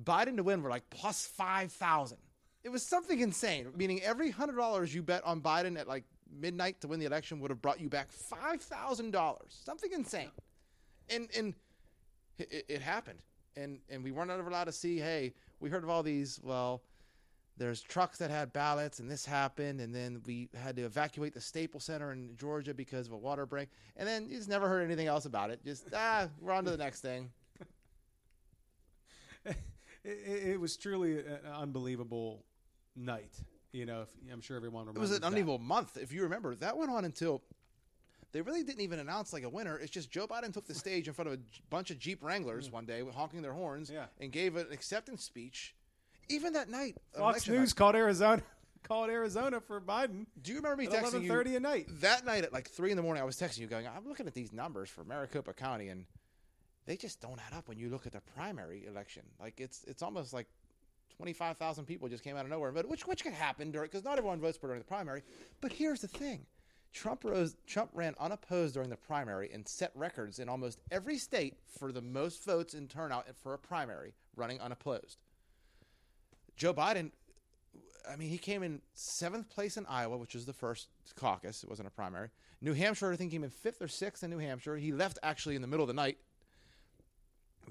[0.01, 2.19] Biden to win were like plus five thousand.
[2.63, 3.67] It was something insane.
[3.75, 7.39] Meaning every hundred dollars you bet on Biden at like midnight to win the election
[7.39, 9.59] would have brought you back five thousand dollars.
[9.65, 10.29] Something insane
[11.09, 11.53] and and
[12.37, 13.19] it, it happened,
[13.55, 14.97] and and we weren't ever allowed to see.
[14.97, 16.39] Hey, we heard of all these.
[16.43, 16.81] Well,
[17.57, 21.41] there's trucks that had ballots, and this happened, and then we had to evacuate the
[21.41, 24.83] Staples Center in Georgia because of a water break, and then you just never heard
[24.83, 25.63] anything else about it.
[25.63, 27.29] Just ah, we're on to the next thing.
[29.45, 29.57] it,
[30.03, 32.43] it, was truly an unbelievable
[32.95, 33.35] night.
[33.71, 36.55] You know, if, I'm sure everyone remembers It was an unbelievable month, if you remember.
[36.55, 37.41] That went on until
[38.31, 39.77] they really didn't even announce like a winner.
[39.77, 41.39] It's just Joe Biden took the stage in front of a
[41.69, 44.05] bunch of Jeep Wranglers one day, honking their horns, Yeah.
[44.19, 45.75] and gave an acceptance speech.
[46.29, 48.41] Even that night, Fox News night- called Arizona
[48.83, 51.87] called Arizona for Biden Do you remember me at texting you 11:30 at night.
[52.01, 53.21] that night at like three in the morning?
[53.23, 56.05] I was texting you, going, "I'm looking at these numbers for Maricopa County, and
[56.85, 59.23] they just don't add up when you look at the primary election.
[59.39, 60.47] Like it's it's almost like
[61.15, 63.71] twenty five thousand people just came out of nowhere and voted, which which could happen
[63.71, 65.23] during because not everyone votes during the primary.
[65.61, 66.45] But here's the thing:
[66.91, 71.55] Trump rose, Trump ran unopposed during the primary and set records in almost every state
[71.79, 75.19] for the most votes in turnout for a primary, running unopposed.
[76.55, 77.11] Joe Biden
[78.09, 81.63] I mean, he came in seventh place in Iowa, which was the first caucus.
[81.63, 82.29] It wasn't a primary.
[82.61, 84.77] New Hampshire, I think, came in fifth or sixth in New Hampshire.
[84.77, 86.17] He left actually in the middle of the night.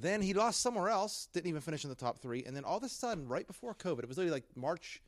[0.01, 2.45] Then he lost somewhere else, didn't even finish in the top three.
[2.45, 5.03] And then all of a sudden, right before COVID, it was literally like March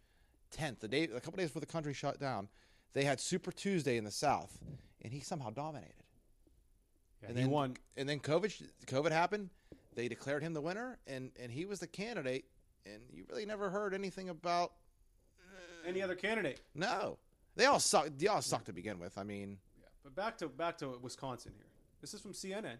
[0.57, 2.49] 10th, the day, a couple days before the country shut down,
[2.93, 4.59] they had Super Tuesday in the South,
[5.03, 5.95] and he somehow dominated.
[7.22, 7.77] Yeah, and he then won.
[7.97, 9.51] And then COVID, COVID happened.
[9.95, 12.45] They declared him the winner, and, and he was the candidate.
[12.87, 14.72] And you really never heard anything about
[15.87, 16.61] Any other candidate?
[16.74, 17.18] no,
[17.57, 18.11] they all suck.
[18.16, 19.16] They all suck to begin with.
[19.16, 21.66] I mean, Yeah, but back to back to Wisconsin here.
[22.01, 22.78] This is from CNN.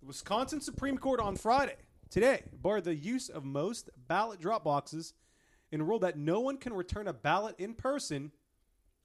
[0.00, 1.76] The Wisconsin Supreme Court on Friday
[2.10, 5.14] today barred the use of most ballot drop boxes
[5.72, 8.32] and ruled that no one can return a ballot in person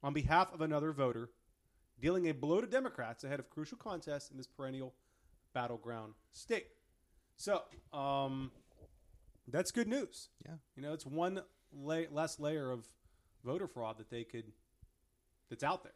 [0.01, 1.30] on behalf of another voter,
[2.01, 4.93] dealing a blow to Democrats ahead of crucial contests in this perennial
[5.53, 6.68] battleground state.
[7.38, 7.63] So,
[7.93, 8.51] um,
[9.52, 10.30] that's good news.
[10.46, 10.56] Yeah.
[10.76, 11.41] you know, it's one
[11.74, 12.86] la- less layer of
[13.43, 14.52] voter fraud that they could
[15.50, 15.93] that's out there.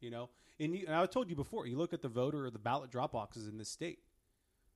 [0.00, 1.66] You know, and, you, and I told you before.
[1.66, 4.00] You look at the voter or the ballot drop boxes in this state.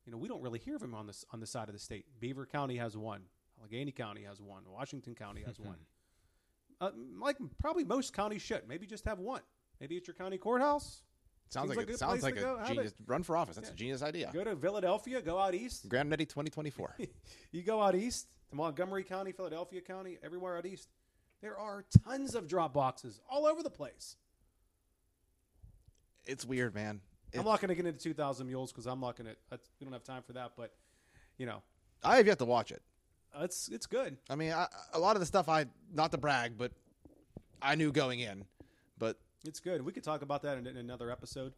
[0.05, 1.81] You know, we don't really hear of them on this on the side of the
[1.81, 2.07] state.
[2.21, 3.23] Beaver County has one.
[3.61, 4.63] Allegheny County has one.
[4.71, 5.77] Washington County has one.
[6.79, 8.69] Uh, like probably most counties should.
[8.69, 9.41] Maybe just have one.
[9.81, 11.01] Maybe at your county courthouse.
[11.49, 12.59] Sounds Seems like, like a it sounds like go.
[12.63, 12.93] a genius.
[13.07, 13.57] Run for office.
[13.57, 13.75] That's Yeah.
[13.75, 14.31] a genius idea.
[14.33, 15.23] Go to Philadelphia.
[15.23, 15.89] Go out east.
[15.89, 16.97] Grand Netty 2024.
[17.53, 20.89] you go out east to Montgomery County, Philadelphia County, everywhere out east.
[21.43, 24.17] There are tons of drop boxes all over the place.
[26.27, 27.01] it's weird, man.
[27.37, 29.59] I'm not going to get into 2,000 Mules because I'm not going to.
[29.79, 30.53] We don't have time for that.
[30.57, 30.73] But
[31.39, 31.63] you know,
[32.03, 32.83] I have yet to watch it.
[33.39, 34.17] it's it's good.
[34.31, 36.73] I mean, I, a lot of the stuff I not to brag, but
[37.61, 38.45] I knew going in.
[38.99, 39.83] But It's good.
[39.83, 41.53] We could talk about that in, in another episode.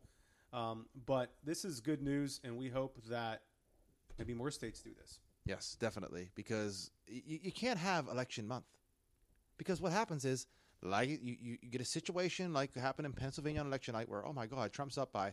[0.53, 3.43] Um, but this is good news, and we hope that
[4.19, 5.21] maybe more states do this.
[5.45, 8.65] Yes, definitely, because you, you can't have election month.
[9.57, 10.47] Because what happens is,
[10.83, 14.33] like you, you, get a situation like happened in Pennsylvania on election night, where oh
[14.33, 15.33] my God, Trump's up by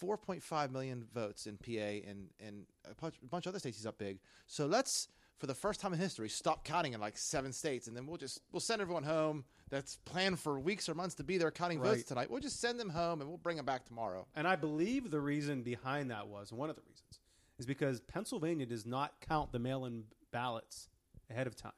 [0.00, 2.94] 4.5 million votes in PA, and and a
[3.26, 4.20] bunch of other states he's up big.
[4.46, 5.08] So let's,
[5.38, 8.16] for the first time in history, stop counting in like seven states, and then we'll
[8.16, 9.44] just we'll send everyone home.
[9.70, 11.90] That's planned for weeks or months to be there counting Right.
[11.96, 12.30] votes tonight.
[12.30, 14.26] We'll just send them home, and we'll bring them back tomorrow.
[14.34, 17.20] And I believe the reason behind that was one of the reasons
[17.58, 20.88] is because Pennsylvania does not count the mail-in ballots
[21.30, 21.72] ahead of time.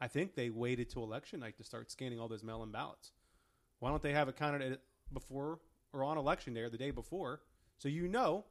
[0.00, 3.12] I think they waited to election night to start scanning all those mail-in ballots.
[3.78, 4.78] Why don't they have it counted
[5.12, 5.60] before
[5.92, 7.40] or on election day or the day before,
[7.78, 8.44] so you know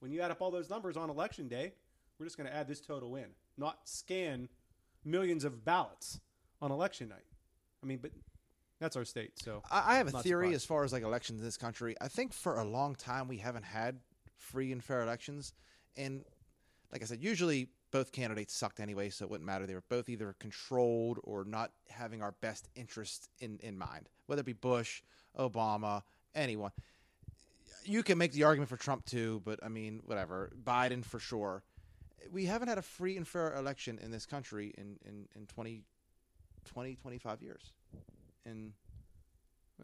[0.00, 1.72] when you add up all those numbers on election day,
[2.18, 3.26] we're just going to add this total in,
[3.56, 4.48] not scan
[5.04, 6.20] millions of ballots
[6.60, 7.26] on election night.
[7.82, 8.12] I mean, but
[8.80, 10.54] that's our state, so I, I have a theory surprised.
[10.54, 11.94] as far as like elections in this country.
[12.00, 14.00] I think for a long time we haven't had
[14.36, 15.52] free and fair elections,
[15.96, 16.24] and
[16.92, 19.66] like I said, usually both candidates sucked anyway, so it wouldn't matter.
[19.66, 24.40] They were both either controlled or not having our best interest in in mind, whether
[24.40, 25.02] it be Bush,
[25.38, 26.02] Obama,
[26.34, 26.72] anyone.
[27.84, 30.52] You can make the argument for Trump too, but I mean, whatever.
[30.64, 31.62] Biden for sure.
[32.30, 35.82] We haven't had a free and fair election in this country in in in 20,
[36.64, 37.72] 20 25 years.
[38.44, 38.72] And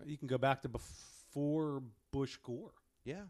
[0.05, 1.83] you can go back to before
[2.13, 2.73] Bush Gore.
[3.05, 3.23] yeah,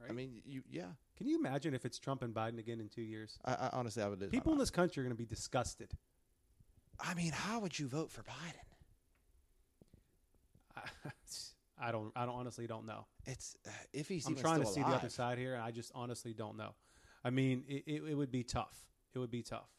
[0.00, 0.10] Right?
[0.10, 0.92] I mean, you yeah.
[1.16, 3.38] Can you imagine if it's Trump and Biden again in two years?
[3.44, 4.30] I, I honestly, I would.
[4.30, 5.92] People in this country are going to be disgusted.
[6.98, 8.66] I mean, how would you vote for Biden?
[10.76, 11.10] I,
[11.88, 12.12] I don't.
[12.16, 13.06] I don't honestly don't know.
[13.24, 14.26] It's uh, if he's.
[14.26, 16.74] I'm trying to still see the other side here, and I just honestly don't know.
[17.24, 18.76] I mean, it, it, it would be tough.
[19.14, 19.70] It would be tough,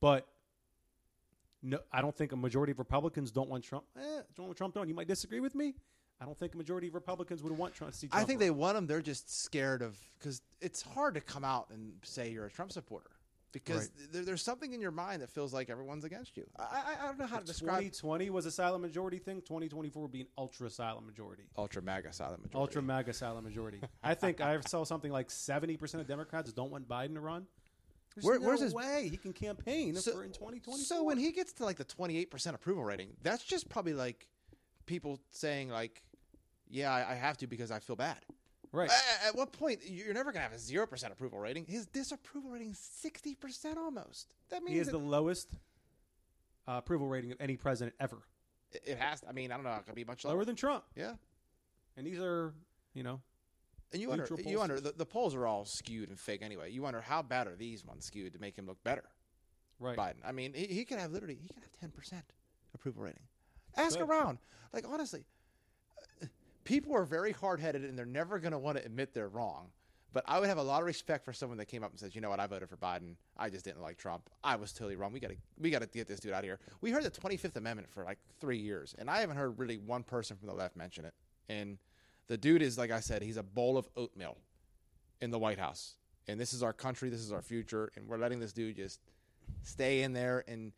[0.00, 0.26] but
[1.62, 3.84] no, I don't think a majority of Republicans don't want Trump.
[3.96, 4.74] Eh, don't want Trump.
[4.74, 5.74] Don't you might disagree with me?
[6.20, 8.08] I don't think a majority of Republicans would want Trump to see.
[8.08, 8.86] Trump I think they want him.
[8.86, 12.72] They're just scared of because it's hard to come out and say you're a Trump
[12.72, 13.10] supporter
[13.64, 14.12] because Right.
[14.12, 16.44] there, there's something in your mind that feels like everyone's against you.
[16.58, 19.40] I, I, I don't know how to describe 2020 was a silent majority thing.
[19.40, 21.44] 2024 would be an ultra silent majority.
[21.56, 22.58] ultra MAGA silent majority.
[22.58, 23.80] Ultra mega silent majority.
[24.02, 27.46] I think I saw something like 70% of Democrats don't want Biden to run.
[28.14, 30.76] There's Where- no where's his- way he can campaign So- for in 2024.
[30.84, 34.28] So when he gets to like the 28% approval rating, that's just probably like
[34.84, 36.02] people saying like,
[36.68, 38.18] "Yeah, I, I have to because I feel bad."
[38.72, 38.90] Right.
[39.26, 41.64] At what point you're never gonna have a zero percent approval rating?
[41.66, 44.34] His disapproval rating is sixty percent almost.
[44.50, 45.48] That means He is the lowest
[46.68, 48.18] uh, approval rating of any president ever.
[48.72, 49.22] it- it has.
[49.28, 49.72] I mean, I don't know.
[49.74, 50.34] It could be much lower.
[50.34, 50.84] Lower than Trump.
[50.96, 51.14] Yeah,
[51.96, 52.52] And these are,
[52.94, 53.20] you know,
[53.92, 54.28] and you wonder.
[54.44, 54.80] You wonder.
[54.80, 56.70] The, the polls are all skewed and fake anyway.
[56.72, 59.04] You wonder how bad are these ones skewed to make him look better?
[59.78, 59.96] right.
[59.96, 60.16] Biden.
[60.24, 61.38] I mean, he, he could have literally.
[61.40, 62.24] He could have ten percent
[62.74, 63.22] approval rating.
[63.76, 64.08] Ask Could.
[64.08, 64.38] around.
[64.72, 65.24] Like honestly,
[66.66, 69.68] people are very hard headed and they're never going to want to admit they're wrong.
[70.12, 72.14] But I would have a lot of respect for someone that came up and says,
[72.14, 72.40] "You know what?
[72.40, 73.16] I voted for Biden.
[73.36, 74.30] I just didn't like Trump.
[74.42, 75.12] I was totally wrong.
[75.12, 77.10] We got to we got to get this dude out of here." We heard the
[77.10, 80.48] Twenty Fifth Amendment for like three years, and I haven't heard really one person from
[80.48, 81.12] the left mention it.
[81.50, 81.76] And
[82.28, 84.38] the dude is like I said, he's a bowl of oatmeal
[85.20, 85.96] in the White House.
[86.28, 87.08] And this is our country.
[87.08, 87.92] This is our future.
[87.96, 89.00] And we're letting this dude just
[89.62, 90.44] stay in there.
[90.48, 90.72] And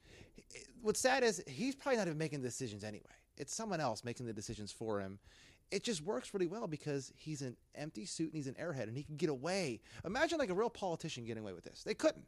[0.83, 3.05] what's sad is he's probably not even making the decisions anyway.
[3.37, 5.19] It's someone else making the decisions for him.
[5.71, 8.97] It just works really well because he's an empty suit and he's an airhead and
[8.97, 9.81] he can get away.
[10.05, 11.83] Imagine like a real politician getting away with this.
[11.85, 12.25] They couldn't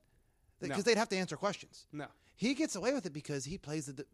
[0.60, 0.82] because No.
[0.82, 1.86] they'd have to answer questions.
[1.92, 2.06] No.
[2.36, 4.04] He gets away with it because he plays the.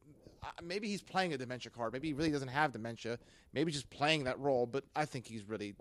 [0.42, 1.92] uh, Maybe he's playing a dementia card.
[1.92, 3.18] Maybe he really doesn't have dementia.
[3.52, 4.66] Maybe just playing that role.
[4.66, 5.74] But I think he's really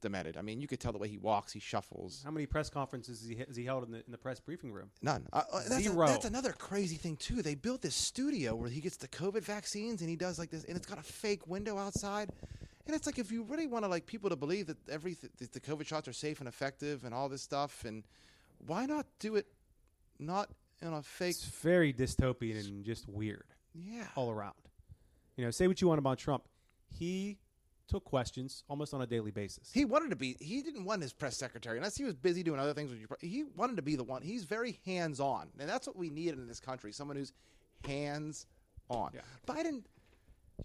[0.00, 0.36] demented.
[0.36, 2.22] I mean, you could tell the way he walks, he shuffles.
[2.24, 4.70] How many press conferences has he, has he held in the, in the press briefing
[4.72, 4.90] room?
[5.02, 5.26] None.
[5.32, 6.06] Uh, uh, that's, a- Zero.
[6.06, 7.42] that's another crazy thing too.
[7.42, 10.62] They built this studio where he gets the COVID vaccines and he does like this,
[10.64, 12.30] and it's got a fake window outside.
[12.88, 15.52] And it's like if you really want to like people to believe that every that
[15.52, 18.02] the COVID shots are safe and effective and all this stuff, and
[18.66, 19.46] why not do it
[20.18, 20.48] not
[20.80, 21.30] in a fake?
[21.36, 24.06] It's very dystopian and just weird Yeah.
[24.16, 24.54] all around.
[25.36, 26.44] You know, say what you want about Trump.
[26.88, 27.36] He
[27.88, 29.70] took questions almost on a daily basis.
[29.72, 30.36] He wanted to be.
[30.40, 32.90] He didn't want his press secretary unless he was busy doing other things.
[32.90, 34.22] With your, he wanted to be the one.
[34.22, 36.90] He's very hands on, and that's what we need in this country.
[36.92, 37.34] Someone who's
[37.86, 38.46] hands
[38.88, 39.10] on.
[39.14, 39.20] Yeah.
[39.46, 39.82] Biden,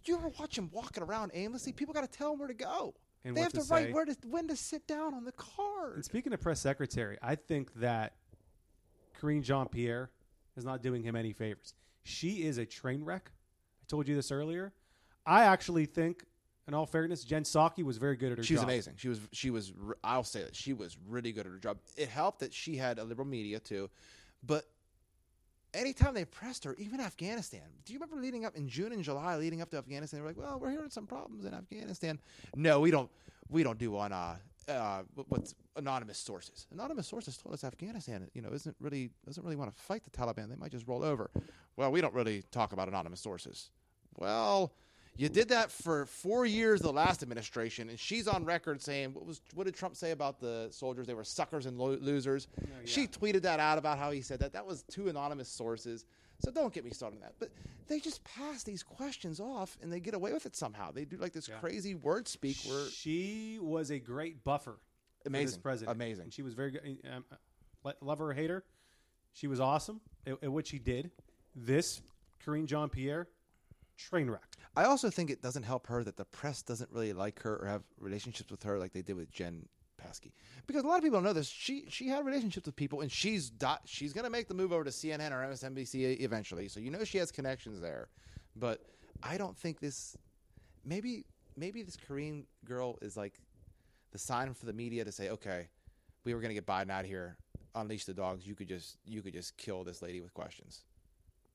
[0.05, 1.71] you ever watch him walking around aimlessly?
[1.71, 2.93] People got to tell him where to go.
[3.25, 5.95] And they have to to, write where to when to sit down on the card.
[5.95, 8.15] And speaking of press secretary, I think that
[9.19, 10.09] Karine Jean Pierre
[10.57, 11.73] is not doing him any favors.
[12.03, 13.31] She is a train wreck.
[13.81, 14.73] I told you this earlier.
[15.25, 16.25] I actually think,
[16.67, 18.69] in all fairness, Jen Psaki was very good at her She was job.
[18.69, 18.93] amazing.
[18.97, 19.21] She was.
[19.31, 19.71] She was.
[19.87, 21.77] r- I'll say that she was really good at her job.
[21.95, 23.89] It helped that she had a liberal media too,
[24.45, 24.65] but
[25.73, 27.61] anytime they pressed her, even Afghanistan.
[27.85, 30.19] Do you remember leading up in June and July, leading up to Afghanistan?
[30.19, 32.19] They were like, "Well, we're hearing some problems in Afghanistan."
[32.55, 33.09] No, we don't.
[33.49, 36.67] We don't do on uh, uh, what's anonymous sources.
[36.71, 40.09] Anonymous sources told us Afghanistan, you know, isn't really doesn't really want to fight the
[40.09, 40.49] Taliban.
[40.49, 41.29] They might just roll over.
[41.75, 43.69] Well, we don't really talk about anonymous sources.
[44.17, 44.73] Well,
[45.15, 49.25] you did that for four years, the last administration, and she's on record saying what
[49.25, 51.07] was what did Trump say about the soldiers?
[51.07, 52.47] They were suckers and lo- losers.
[52.85, 54.53] She tweeted that out about how he said that.
[54.53, 56.05] That was two anonymous sources.
[56.39, 57.35] So don't get me started on that.
[57.39, 57.51] But
[57.87, 60.91] they just pass these questions off, and they get away with it somehow.
[60.91, 64.77] They do like this crazy word speak where She was a great buffer.
[65.25, 65.61] Amazing.
[65.61, 65.95] president.
[65.95, 66.23] Amazing.
[66.25, 66.97] And she was very good.
[67.09, 68.63] Um, uh, love her or hate her,
[69.31, 71.11] she was awesome at, at what she did.
[71.55, 72.01] This
[72.43, 73.27] Karine Jean Pierre,
[73.97, 74.57] train wreck.
[74.75, 77.67] I also think it doesn't help her that the press doesn't really like her or
[77.67, 79.67] have relationships with her like they did with Jen
[80.01, 80.31] Psaki.
[80.67, 81.47] Because a lot of people don't know this.
[81.47, 84.71] She she had relationships with people, and she's dot, she's going to make the move
[84.71, 86.67] over to CNN or MSNBC eventually.
[86.67, 88.09] So you know she has connections there.
[88.55, 88.81] But
[89.21, 90.17] I don't think this.
[90.85, 91.25] Maybe
[91.55, 93.39] maybe this Korean girl is like
[94.11, 95.67] the sign for the media to say, okay,
[96.23, 97.37] we were going to get Biden out of here,
[97.75, 98.45] unleash the dogs.
[98.45, 100.83] You could just you could just kill this lady with questions.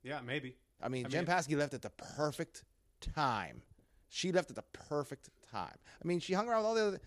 [0.02, 0.56] Yeah, maybe.
[0.82, 2.64] I mean, I Jen mean- Psaki left at the perfect
[3.00, 3.62] time.
[4.08, 5.76] She left at the perfect time.
[6.02, 7.00] I mean, she hung around with all the other.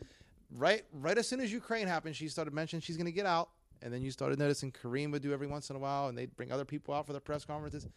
[0.53, 3.49] Right, right as soon as Ukraine happened, she started mentioning she's going to get out,
[3.81, 6.35] and then you started noticing Karine would do every once in a while, and they'd
[6.35, 7.87] bring other people out for their press conferences.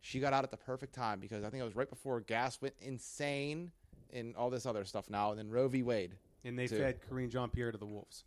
[0.00, 2.62] She got out at the perfect time because I think it was right before gas
[2.62, 3.72] went insane
[4.12, 5.82] and all this other stuff now, and then Roe v.
[5.82, 6.14] Wade.
[6.44, 6.78] And they Too.
[6.78, 8.24] fed Karine Jean Pierre to the wolves.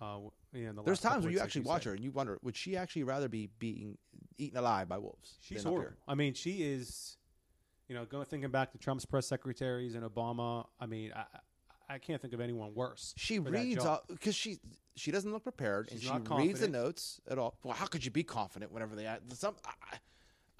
[0.00, 0.18] Uh,
[0.52, 1.90] yeah, the There's times where you actually watch said.
[1.90, 3.98] her and you wonder, would she actually rather be being
[4.36, 5.38] eaten alive by wolves?
[5.40, 5.96] She's horrible.
[6.06, 7.16] I mean, she is.
[7.88, 10.66] You know, going thinking back to Trump's press secretaries and Obama.
[10.78, 11.24] I mean, I,
[11.94, 13.14] I- can't think of anyone worse.
[13.16, 14.58] She reads because she
[14.94, 17.56] she doesn't look prepared and she reads the notes at all.
[17.62, 19.56] Well, how could you be confident whenever they add some?
[19.64, 19.70] I,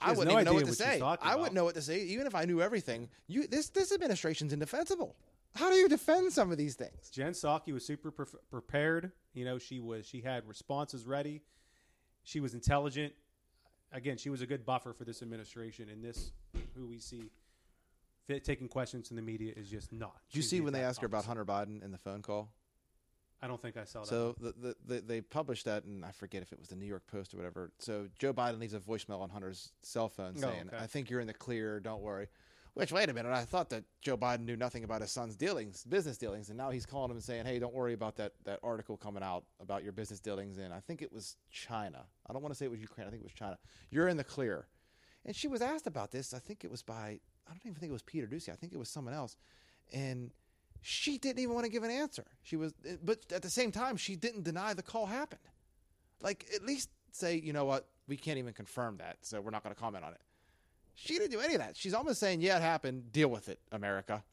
[0.01, 1.01] I- wouldn't no even know what to what say.
[1.23, 3.09] I wouldn't know what to say even if I knew everything.
[3.27, 5.15] You this this administration's indefensible.
[5.59, 7.11] How do you defend some of these things?
[7.11, 9.11] Jen Psaki was super pre- prepared.
[9.35, 11.43] You know, she was she had responses ready.
[12.23, 13.13] She was intelligent.
[13.91, 15.89] Again, she was a good buffer for this administration.
[15.89, 16.31] And this,
[16.77, 17.31] who we see
[18.27, 20.15] fit, taking questions from the media, is just not.
[20.31, 21.25] Did you see when they exact asked her about.
[21.25, 22.51] Hunter Biden in the phone call?
[23.41, 24.09] I don't think I saw that.
[24.09, 26.87] So the, the, the, they published that, and I forget if it was the New
[26.87, 27.73] York Post or whatever.
[27.79, 30.77] So Joe Biden leaves a voicemail on Hunter's cell phone Oh, saying, okay.
[30.77, 31.81] "I think you're in the clear.
[31.81, 32.29] Don't worry."
[32.79, 35.83] Which, wait a minute, I thought that Joe Biden knew nothing about his son's dealings,
[35.83, 38.61] business dealings, and now he's calling him and saying, "Hey, don't worry about that that
[38.63, 42.07] article coming out about your business dealings." in I think it was China.
[42.25, 43.09] I don't want to say it was Ukraine.
[43.09, 43.59] I think it was China.
[43.91, 44.69] You're in the clear.
[45.25, 46.33] And she was asked about this.
[46.33, 47.19] I think it was by
[47.49, 48.51] I don't even think it was Peter Doocy.
[48.51, 49.37] I think it was someone else,
[49.93, 50.31] and
[50.81, 52.27] she didn't even want to give an answer.
[52.45, 55.43] She was, but at the same time, she didn't deny the call happened.
[56.21, 59.65] Like at least say, you know what, we can't even confirm that, so we're not
[59.65, 60.21] going to comment on it.
[61.01, 61.77] She didn't do any of that.
[61.77, 63.13] She's almost saying, yeah, it happened.
[63.13, 64.25] Deal with it, America.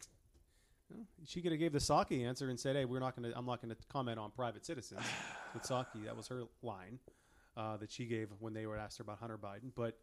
[1.27, 3.37] she could have gave the Psaki answer and said, "Hey, we're not going to.
[3.37, 5.01] I'm not going to comment on private citizens."
[5.53, 6.97] With Psaki, that was her line
[7.55, 9.71] uh, that she gave when they were asked her about Hunter Biden.
[9.75, 9.97] But,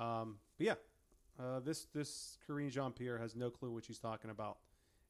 [0.00, 0.74] um, but yeah,
[1.38, 4.58] uh, this this Karine Jean Pierre has no clue what she's talking about,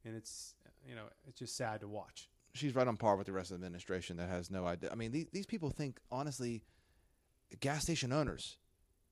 [0.07, 0.55] and it's
[0.89, 2.31] you know it's just sad to watch.
[2.55, 4.91] She's right on par with the rest of the administration that has no idea.
[4.91, 6.63] I mean, these, these people think, honestly,
[7.61, 8.59] gas station owners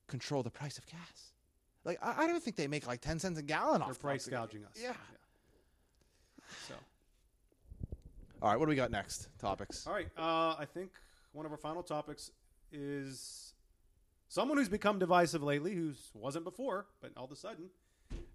[0.07, 1.32] control the price of gas.
[1.85, 3.87] Like, I, I don't think they make like 10 cents a gallon off.
[3.89, 4.77] They're price gouging us.
[4.81, 4.93] Yeah.
[6.67, 6.75] So,
[8.41, 9.27] All right, what do we got next?
[9.39, 9.85] Topics.
[9.87, 10.07] all right.
[10.17, 10.91] Uh, I think
[11.31, 12.31] one of our final topics
[12.71, 13.53] is
[14.27, 17.65] someone who's become divisive lately, who wasn't before, but all of a sudden,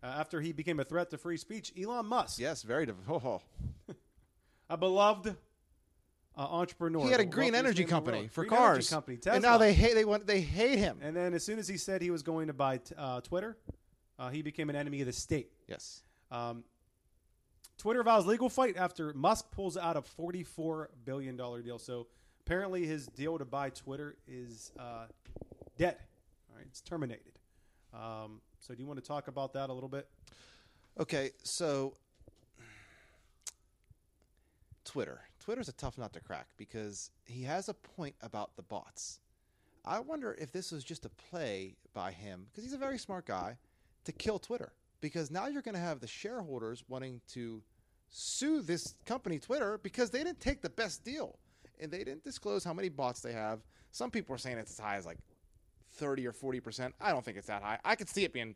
[0.02, 2.86] uh, after he became a threat to free speech, Elon Musk, Yes, very.
[2.86, 3.40] Div- oh,
[3.88, 3.94] oh.
[4.70, 5.36] a beloved
[6.38, 9.18] uh, entrepreneur, He had a green energy man in the company for Green cars, company,
[9.26, 10.98] and now they hate they want they hate him.
[11.02, 13.56] And then as soon as he said he was going to buy t- uh, Twitter,
[14.18, 15.50] uh, he became an enemy of the state.
[15.66, 16.64] yes, Um,
[17.76, 21.78] Twitter vows legal fight after Musk pulls out a $44 billion deal.
[21.78, 22.06] So
[22.44, 25.06] apparently his deal to buy Twitter is uh,
[25.76, 25.96] dead.
[26.50, 27.32] All right, it's terminated.
[27.94, 30.08] Um, so do you want to talk about that a little bit?
[30.98, 31.94] Okay, so
[34.84, 35.20] Twitter.
[35.48, 39.20] Twitter's a tough nut to crack because he has a point about the bots.
[39.82, 43.24] I wonder if this was just a play by him because he's a very smart
[43.24, 43.56] guy
[44.04, 47.62] to kill Twitter because now you're going to have the shareholders wanting to
[48.10, 51.38] sue this company Twitter because they didn't take the best deal
[51.80, 53.60] and they didn't disclose how many bots they have.
[53.90, 55.16] Some people are saying it's as high as like
[55.92, 56.92] 30 or 40%.
[57.00, 57.78] I don't think it's that high.
[57.86, 58.54] I could see it being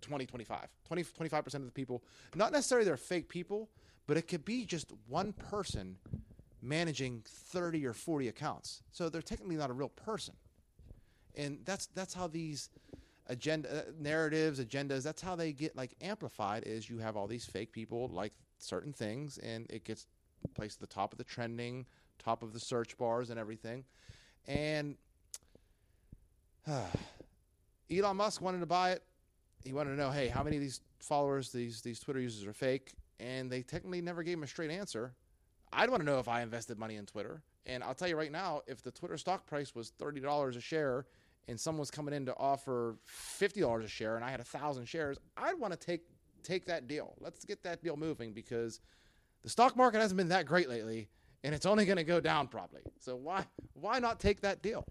[0.00, 0.66] 20, 25.
[0.86, 2.02] 20, 25% of the people,
[2.34, 3.68] not necessarily they're fake people,
[4.06, 5.96] but it could be just one person
[6.62, 8.82] managing 30 or 40 accounts.
[8.92, 10.34] So they're technically not a real person.
[11.34, 12.70] And that's that's how these
[13.28, 17.44] agenda uh, narratives, agendas, that's how they get like amplified is you have all these
[17.44, 20.06] fake people like certain things and it gets
[20.54, 21.84] placed at the top of the trending,
[22.18, 23.84] top of the search bars, and everything.
[24.46, 24.96] And
[27.90, 29.02] Elon Musk wanted to buy it.
[29.64, 32.52] He wanted to know, hey, how many of these followers, these these Twitter users are
[32.52, 32.92] fake?
[33.18, 35.14] And they technically never gave him a straight answer.
[35.72, 37.42] I'd want to know if I invested money in Twitter.
[37.64, 40.60] And I'll tell you right now, if the Twitter stock price was thirty dollars a
[40.60, 41.06] share,
[41.48, 44.44] and someone was coming in to offer fifty dollars a share, and I had a
[44.44, 46.02] thousand shares, I'd want to take
[46.42, 47.14] take that deal.
[47.20, 48.80] Let's get that deal moving because
[49.42, 51.08] the stock market hasn't been that great lately,
[51.42, 52.82] and it's only going to go down probably.
[53.00, 53.44] So why
[53.74, 54.84] why not take that deal?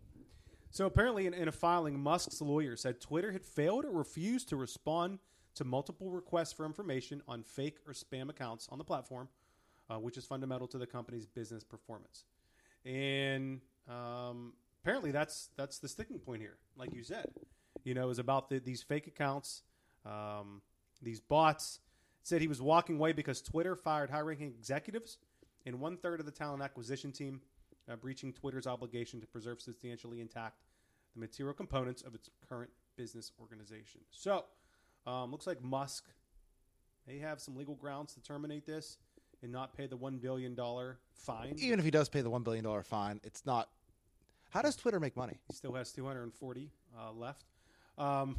[0.71, 4.57] So apparently, in, in a filing, Musk's lawyer said Twitter had failed or refused to
[4.57, 5.19] respond
[5.55, 9.27] to multiple requests for information on fake or spam accounts on the platform,
[9.89, 12.25] uh, which is fundamental to the company's business performance.
[12.85, 14.53] And um,
[14.83, 16.57] apparently, that's that's the sticking point here.
[16.77, 17.25] Like you said,
[17.83, 19.63] you know, is about the, these fake accounts,
[20.05, 20.61] um,
[21.01, 21.79] these bots.
[22.23, 25.19] Said he was walking away because Twitter fired high-ranking executives
[25.67, 27.39] and one third of the talent acquisition team
[27.87, 30.63] uh, breaching Twitter's obligation to preserve substantially intact
[31.13, 34.01] the material components of its current business organization.
[34.11, 34.45] So,
[35.05, 36.05] um, looks like Musk
[37.07, 38.97] may have some legal grounds to terminate this
[39.41, 40.55] and not pay the $1 billion
[41.13, 41.53] fine.
[41.57, 43.69] Even if he does pay the one billion dollar fine, it's not.
[44.49, 45.39] How does Twitter make money?
[45.49, 47.45] He still has 240 uh, left.
[47.97, 48.37] Um,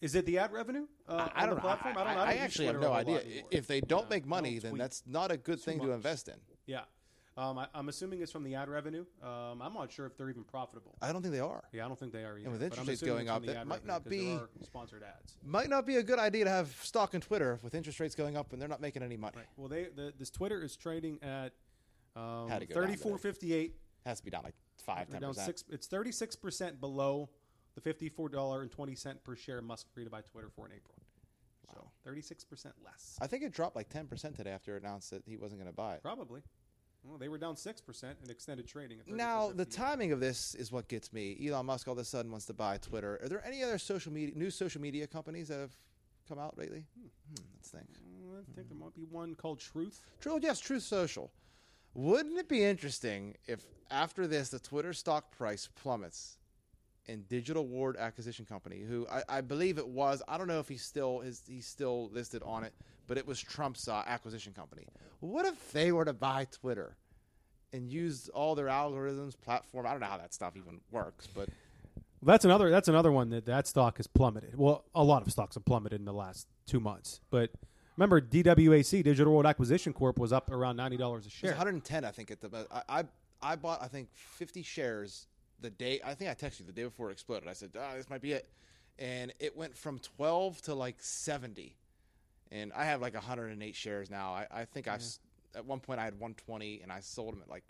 [0.00, 0.86] is it the ad revenue?
[1.08, 1.60] Uh, I on don't the know.
[1.60, 1.96] platform?
[1.96, 2.20] I, I, don't know.
[2.22, 3.42] I actually have no a whole lot idea.
[3.50, 6.34] If they don't Yeah, make money, then that's not a good thing to invest in.
[6.66, 6.82] Yeah.
[7.36, 9.04] Um, I, I'm assuming it's from the ad revenue.
[9.22, 10.94] Um, I'm not sure if they're even profitable.
[11.02, 11.64] I don't think they are.
[11.70, 12.48] Yeah, I don't think they are either.
[12.48, 15.36] with interest rates going up, that might not be- sponsored ads.
[15.44, 18.36] Might not be a good idea to have stock in Twitter with interest rates going
[18.36, 19.36] up and they're not making any money.
[19.36, 19.46] Right.
[19.56, 21.52] Well, they the, this Twitter is trading at
[22.14, 22.74] um, go down today.
[22.74, 23.70] 34.58.
[24.06, 25.46] has to be down like five, down percent.
[25.46, 25.64] six.
[25.68, 27.28] It's 36 percent below
[27.74, 30.72] the 54 dollar and 20 cent per share Musk agreed to buy Twitter for in
[30.72, 30.94] April.
[31.74, 33.18] So 36 percent less.
[33.20, 35.70] I think it dropped like ten percent today after it announced that he wasn't going
[35.70, 36.02] to buy it.
[36.02, 36.40] Probably.
[37.08, 38.98] Well, they were down six percent in extended trading.
[39.00, 39.70] At Now, the 34.58.
[39.76, 41.36] timing of this is what gets me.
[41.46, 43.20] Elon Musk all of a sudden wants to buy Twitter.
[43.22, 45.76] Are there any other social media, new social media companies that have
[46.28, 46.84] come out lately?
[46.98, 47.86] Hmm, let's think.
[47.86, 50.00] Mm, I think there might be one called Truth.
[50.20, 51.30] True, yes, Truth Social.
[51.94, 56.38] Wouldn't it be interesting if after this the Twitter stock price plummets
[57.08, 60.68] and Digital World Acquisition Company, who I, I believe it was, I don't know if
[60.68, 62.72] he's still is he's still listed on it,
[63.06, 64.86] but it was Trump's uh, acquisition company.
[65.20, 66.96] What if they were to buy Twitter
[67.72, 69.86] and use all their algorithms, platform?
[69.86, 71.48] I don't know how that stuff even works, but
[72.20, 72.70] Well, that's another.
[72.70, 74.56] That's another one that that stock has plummeted.
[74.56, 77.20] Well, a lot of stocks have plummeted in the last two months.
[77.30, 77.50] But
[77.96, 81.50] remember, DWAC Digital World Acquisition Corp was up around ninety dollars a It was share.
[81.52, 82.30] 110, I think.
[82.30, 83.04] At the I, I
[83.42, 85.26] I bought I think 50 shares
[85.60, 86.00] the day.
[86.04, 87.48] I think I texted you the day before it exploded.
[87.48, 88.48] I said, "Ah, this might be it,"
[88.98, 91.76] and it went from 12 to like 70.
[92.52, 94.32] And I have like 108 shares now.
[94.32, 95.02] I, I think I've
[95.54, 97.64] at one point I had 120, and I sold them at like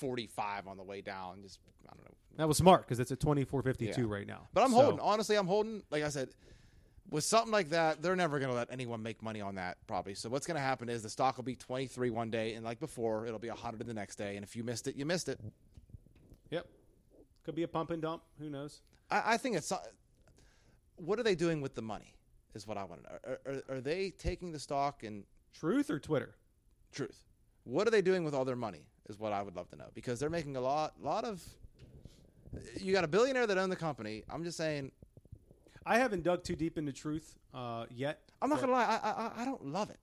[0.00, 1.42] 45 on the way down.
[1.42, 2.10] Just I don't know.
[2.38, 4.14] That was smart because it's at twenty four fifty two Yeah.
[4.14, 4.48] right now.
[4.52, 5.00] But I'm So- holding.
[5.00, 5.82] Honestly, I'm holding.
[5.90, 6.30] Like I said,
[7.08, 10.14] with something like that, they're never going to let anyone make money on that, probably.
[10.14, 12.80] So what's going to happen is the stock will be 23 one day, and like
[12.80, 14.34] before, it'll be 100 the next day.
[14.34, 15.38] And if you missed it, you missed it.
[16.50, 16.66] Yep.
[17.46, 18.22] Could be a pump and dump.
[18.40, 18.80] Who knows?
[19.08, 19.72] I, I think it's.
[20.96, 22.12] What are they doing with the money?
[22.54, 23.18] Is what I want to know.
[23.24, 25.22] Are, are, are they taking the stock and
[25.54, 26.34] Truth or Twitter?
[26.92, 27.24] truth?
[27.64, 28.86] What are they doing with all their money?
[29.08, 31.40] Is what I would love to know because they're making a lot, lot of.
[32.80, 34.24] You got a billionaire that owned the company.
[34.28, 34.90] I'm just saying.
[35.84, 38.22] I haven't dug too deep into Truth uh, yet.
[38.42, 38.98] I'm not gonna lie.
[39.02, 40.00] I, I I don't love it.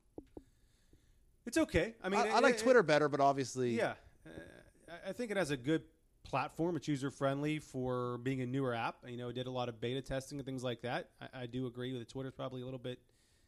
[1.46, 1.96] It's okay.
[2.02, 3.96] I mean, I, I like it- Twitter better, but obviously, Yeah,
[4.26, 5.82] uh, I think it has a good
[6.24, 6.76] platform.
[6.76, 8.96] It's user friendly for being a newer app.
[9.08, 11.10] You know, it did a lot of beta testing and things like that.
[11.22, 13.00] I, I do agree that Twitter's probably a little bit,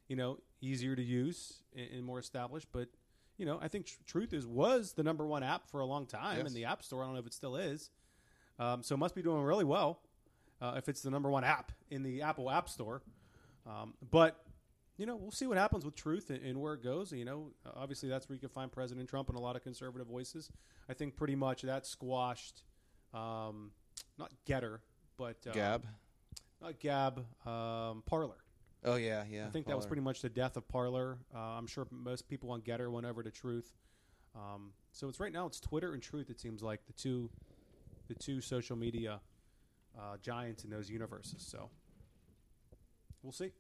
[0.08, 2.68] you know, easier to use and, and more established.
[2.72, 2.90] But
[3.38, 6.06] you know, I think Tr- Truth is was the number one app for a long
[6.06, 6.48] time Yes.
[6.48, 7.02] in the App Store.
[7.02, 7.90] I don't know if it still is.
[8.60, 10.00] Um, so it must be doing really well
[10.62, 13.02] uh, if it's the number one app in the Apple App Store.
[13.68, 14.40] Um, but
[14.98, 17.12] you know, we'll see what happens with truth and, and where it goes.
[17.12, 20.08] You know, obviously that's where you can find President Trump and a lot of conservative
[20.08, 20.50] voices.
[20.90, 22.64] I think pretty much that squashed,
[23.14, 23.72] um,
[24.18, 24.80] not Gettr,
[25.18, 25.86] but uh, Gab.
[26.62, 28.38] not Gab, um, Parler.
[28.84, 29.48] Oh yeah, yeah.
[29.48, 31.18] I think that was pretty much the death of Parler.
[31.34, 33.74] Uh, I'm sure most people on Gettr went over to Truth.
[34.36, 36.30] Um, so it's right now it's Twitter and Truth.
[36.30, 37.30] It seems like the two,
[38.08, 39.22] the two social media
[39.98, 41.44] uh, giants in those universes.
[41.46, 41.70] So
[43.26, 43.52] we'll see.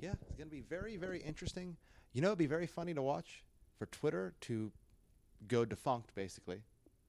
[0.00, 1.76] Yeah, it's going to be very, very interesting.
[2.12, 3.44] You know, it'd be very funny to watch
[3.78, 4.72] for Twitter to
[5.48, 6.62] go defunct, basically,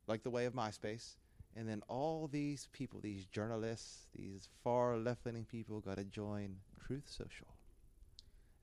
[0.07, 1.15] like the way of MySpace.
[1.57, 6.57] And then all these people, these journalists, these far left leaning people, got to join
[6.85, 7.47] Truth Social.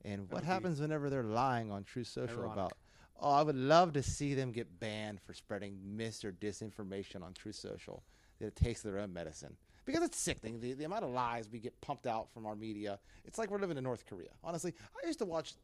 [0.04, 2.52] And what happens whenever they're lying on Truth Social ironic.
[2.52, 2.72] about
[3.20, 7.32] Oh, I would love to see them get banned for spreading mis or disinformation on
[7.34, 8.02] Truth Social.
[8.40, 10.60] That it takes their own medicine because it's sickening.
[10.60, 12.98] The, the amount of lies we get pumped out from our media.
[13.24, 14.30] It's like we're living in North Korea.
[14.44, 15.54] Honestly, I used to watch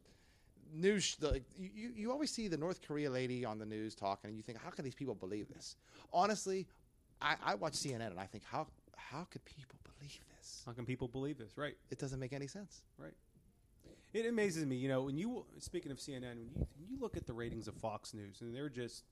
[0.73, 1.17] news.
[1.21, 4.43] Like you, you always see the North Korea lady on the news talking, and you
[4.43, 5.75] think, how can these people believe this?
[6.13, 6.67] Honestly,
[7.21, 10.63] I, I watch CNN and I think, how how could people believe this?
[10.65, 11.57] How can people believe this?
[11.57, 11.75] Right.
[11.89, 12.81] It doesn't make any sense.
[12.97, 13.13] Right.
[14.11, 17.15] It amazes me, you know, when you speaking of CNN, when you, when you look
[17.15, 19.03] at the ratings of Fox News, and they're just,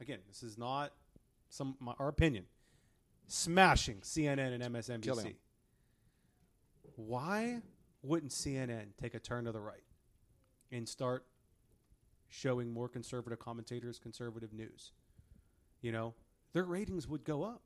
[0.00, 0.92] again, this is not
[1.48, 2.44] some my, our opinion,
[3.30, 5.34] smashing CNN and Killing
[6.96, 7.62] Why
[8.02, 9.84] wouldn't CNN take a turn to the right
[10.72, 11.24] and start
[12.28, 14.92] showing more conservative commentators conservative news?
[15.80, 16.14] You know,
[16.52, 17.62] their ratings would go up.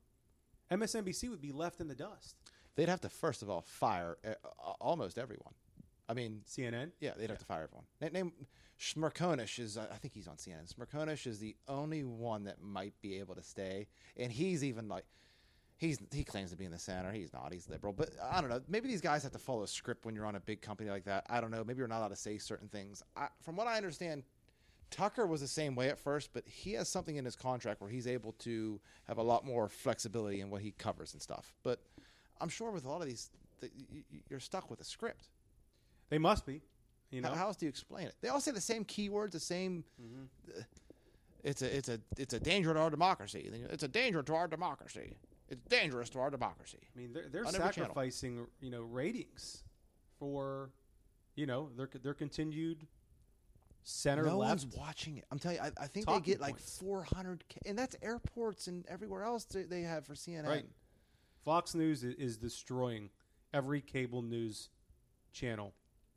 [0.70, 2.36] MSNBC would be left in the dust.
[2.76, 4.34] They'd have to first of all fire uh,
[4.80, 5.54] almost everyone.
[6.08, 7.86] I mean, CNN, Yeah, they'd have to fire everyone.
[8.00, 8.32] Na- Name
[8.78, 10.72] Smerconish is, I think he's on CNN.
[10.72, 13.86] Smerconish is the only one that might be able to stay,
[14.16, 15.04] and he's even like,
[15.76, 17.12] he's he claims to be in the center.
[17.12, 17.52] He's not.
[17.52, 18.60] He's liberal, but I don't know.
[18.68, 21.04] Maybe these guys have to follow a script when you're on a big company like
[21.04, 21.24] that.
[21.28, 21.64] I don't know.
[21.64, 23.02] Maybe you're not allowed to say certain things.
[23.16, 24.22] I, from what I understand,
[24.90, 27.90] Tucker was the same way at first, but he has something in his contract where
[27.90, 31.52] he's able to have a lot more flexibility in what he covers and stuff.
[31.62, 31.80] But
[32.40, 33.30] I'm sure with a lot of these,
[33.62, 33.68] y-
[34.28, 35.28] you're stuck with a script.
[36.10, 36.62] they must be.
[37.10, 38.14] You know, How, how else do you explain it?
[38.20, 39.84] They all say the same keywords, the same.
[40.02, 40.58] Mm-hmm.
[40.58, 40.62] uh,
[41.44, 43.50] it's a it's a it's a danger to our democracy.
[43.70, 45.16] It's a danger to our democracy.
[45.54, 46.78] It's dangerous to our democracy.
[46.94, 47.72] I mean, they're they're on every channel.
[47.72, 49.64] sacrificing you know ratings
[50.18, 50.70] for
[51.34, 52.86] you know their their continued
[53.84, 54.64] center no left.
[54.64, 55.24] one's watching it.
[55.30, 56.78] I'm telling you, I, I think they get like points.
[56.78, 60.46] 400, k and that's airports and everywhere else they, they have for CNN.
[60.46, 60.66] Right.
[61.44, 63.10] Fox News is, is destroying
[63.52, 64.70] every cable news
[65.32, 65.74] channel.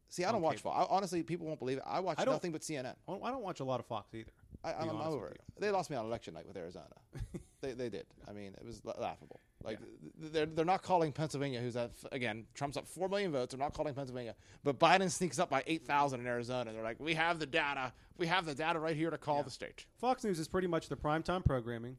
[0.10, 0.58] See, I don't watch.
[0.58, 0.72] cable.
[0.72, 1.84] Fo- I, honestly, people won't believe it.
[1.86, 2.96] I watch I nothing but CNN.
[3.08, 4.32] I don't, watch a lot of Fox either.
[4.64, 5.42] I, I'm, I'm over it.
[5.60, 6.86] They lost me on election night with Arizona.
[7.62, 8.06] they, they did.
[8.28, 9.40] I mean, it was laughable.
[9.64, 13.54] Like th- they're they're not calling Pennsylvania, who's at again Trump's up four million votes.
[13.54, 16.72] They're not calling Pennsylvania, but Biden sneaks up by eight thousand in Arizona.
[16.72, 17.92] They're like, we have the data.
[18.18, 19.86] We have the data right here to call the state.
[20.00, 21.98] Fox News is pretty much the primetime programming.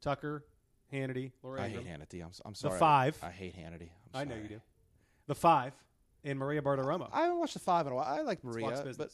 [0.00, 0.44] Tucker,
[0.92, 2.22] Hannity, Laura I hate Hannity.
[2.22, 2.78] I'm, I'm sorry.
[2.78, 3.18] Five.
[3.22, 3.88] I hate Hannity.
[4.12, 4.60] I'm I know you do.
[5.26, 5.72] The Five
[6.24, 7.08] and Maria Bartiromo.
[7.12, 8.06] I haven't watched the five in a while.
[8.06, 9.10] I like Maria, Fox but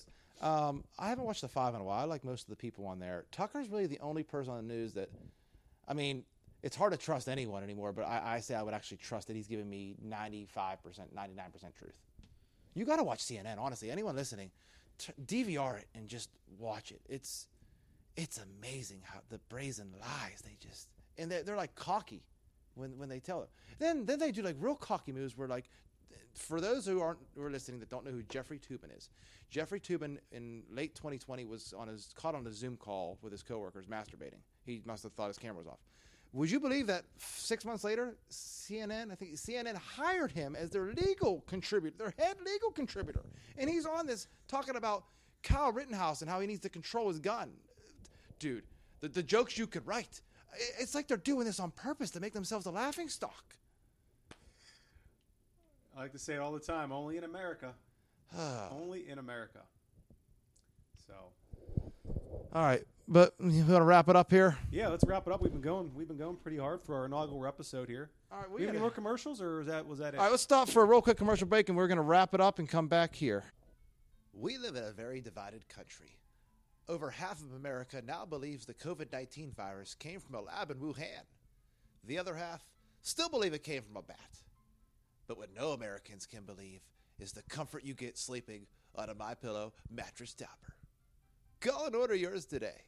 [0.47, 1.99] um, I haven't watched the five in a while.
[2.01, 3.25] I like most of the people on there.
[3.31, 5.11] Tucker's really the only person on the news that,
[5.91, 6.23] I mean,
[6.63, 7.93] it's hard to trust anyone anymore.
[7.93, 11.13] But I, I say I would actually trust that he's giving me ninety five percent,
[11.15, 11.99] ninety nine percent truth.
[12.75, 13.59] You got to watch CNN.
[13.59, 14.53] Honestly, anyone listening,
[14.99, 17.01] t- DVR it and just watch it.
[17.09, 17.49] It's
[18.17, 20.89] it's amazing how the brazen lies they just
[21.19, 22.23] and they're, they're like cocky
[22.75, 23.51] when when they tell it.
[23.79, 25.69] Then then they do like real cocky moves where like
[26.35, 29.09] for those who aren't who are listening that don't know who Jeffrey Toobin is,
[29.51, 33.43] Jeffrey Toobin in late 2020 was on his caught on a Zoom call with his
[33.43, 34.41] coworkers masturbating.
[34.65, 35.81] He must have thought his camera was off.
[36.33, 40.93] Would you believe that six months later, CNN, I think CNN hired him as their
[40.93, 43.25] legal contributor, their head legal contributor,
[43.59, 45.05] and he's on this talking about
[45.43, 47.51] Kyle Rittenhouse and how he needs to control his gun.
[48.39, 48.63] Dude,
[49.01, 50.21] the, the jokes you could write.
[50.79, 53.57] It's like they're doing this on purpose to make themselves a laughing stock.
[55.97, 56.93] I like to say it all the time.
[56.93, 57.75] Only in America.
[58.71, 59.61] only in America.
[61.07, 61.15] So
[62.53, 64.57] All right, but you want to wrap it up here?
[64.71, 65.41] yeah, let's wrap it up.
[65.43, 65.91] We've been going.
[65.95, 68.11] We've been going pretty hard for our inaugural episode here.
[68.31, 70.19] All right, We we have any gotta- more commercials, or is that was that it?
[70.19, 72.33] All right, let's stop for a real quick commercial break, and we're going to wrap
[72.35, 73.45] it up and come back here.
[74.33, 76.17] We live in a very divided country.
[76.89, 80.79] Over half of America now believes the COVID 19 virus came from a lab in
[80.79, 81.25] Wuhan.
[82.07, 82.65] The other half
[83.03, 84.17] still believe it came from a bat.
[85.31, 86.81] But what no Americans can believe
[87.21, 88.67] is the comfort you get sleeping
[88.97, 90.75] on a My Pillow mattress topper.
[91.61, 92.83] Go and order yours today.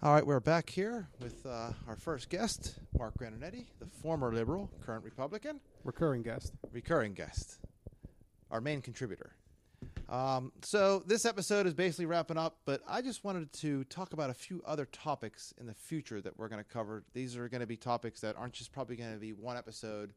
[0.00, 4.70] All right, we're back here with uh, our first guest, Mark Grananetti, the former liberal,
[4.80, 6.52] current Republican, Recurring guest.
[6.70, 7.58] recurring guest,
[8.52, 9.32] our main contributor.
[10.08, 14.30] Um, so this episode is basically wrapping up, but I just wanted to talk about
[14.30, 17.02] a few other topics in the future that we're going to cover.
[17.12, 20.12] These are going to be topics that aren't just probably going to be one episode.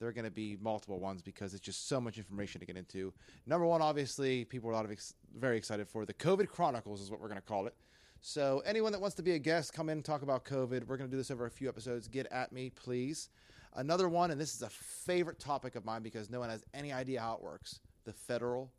[0.00, 3.12] They're going to be multiple ones because it's just so much information to get into.
[3.46, 7.00] Number one, obviously, people are a lot of ex- very excited for the COVID Chronicles
[7.00, 7.74] is what we're going to call it.
[8.20, 10.86] So anyone that wants to be a guest, come in and talk about COVID.
[10.86, 12.08] We're going to do this over a few episodes.
[12.08, 13.28] Get at me, please.
[13.74, 16.92] Another one, and this is a favorite topic of mine because no one has any
[16.92, 17.78] idea how it works.
[18.04, 18.72] The Federal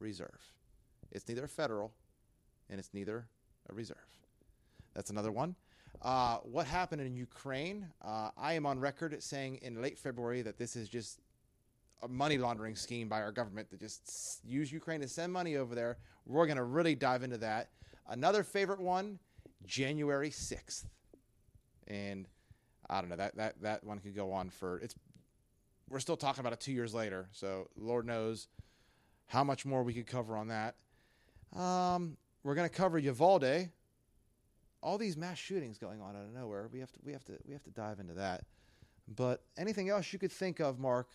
[0.00, 0.52] Reserve.
[1.12, 1.92] It's neither federal,
[2.68, 3.26] and it's neither
[3.68, 3.96] a reserve.
[4.94, 5.54] That's another one.
[6.02, 7.86] Uh, what happened in Ukraine?
[8.02, 11.20] Uh, I am on record saying in late February that this is just
[12.02, 15.74] a money laundering scheme by our government to just use Ukraine to send money over
[15.74, 15.98] there.
[16.24, 17.68] We're going to really dive into that.
[18.08, 19.18] Another favorite one,
[19.66, 20.86] January 6th.
[21.86, 22.26] And
[22.88, 24.94] I don't know, that, that, that one could go on for, it's,
[25.88, 27.28] we're still talking about it two years later.
[27.32, 28.48] So Lord knows
[29.30, 30.74] how much more we could cover on that.
[31.56, 33.68] Um, we're going to cover Uvalde.
[34.82, 36.68] All these mass shootings going on out of nowhere.
[36.72, 38.44] We have to, we have to, we have to dive into that.
[39.06, 41.08] But anything else you could think of, Mark?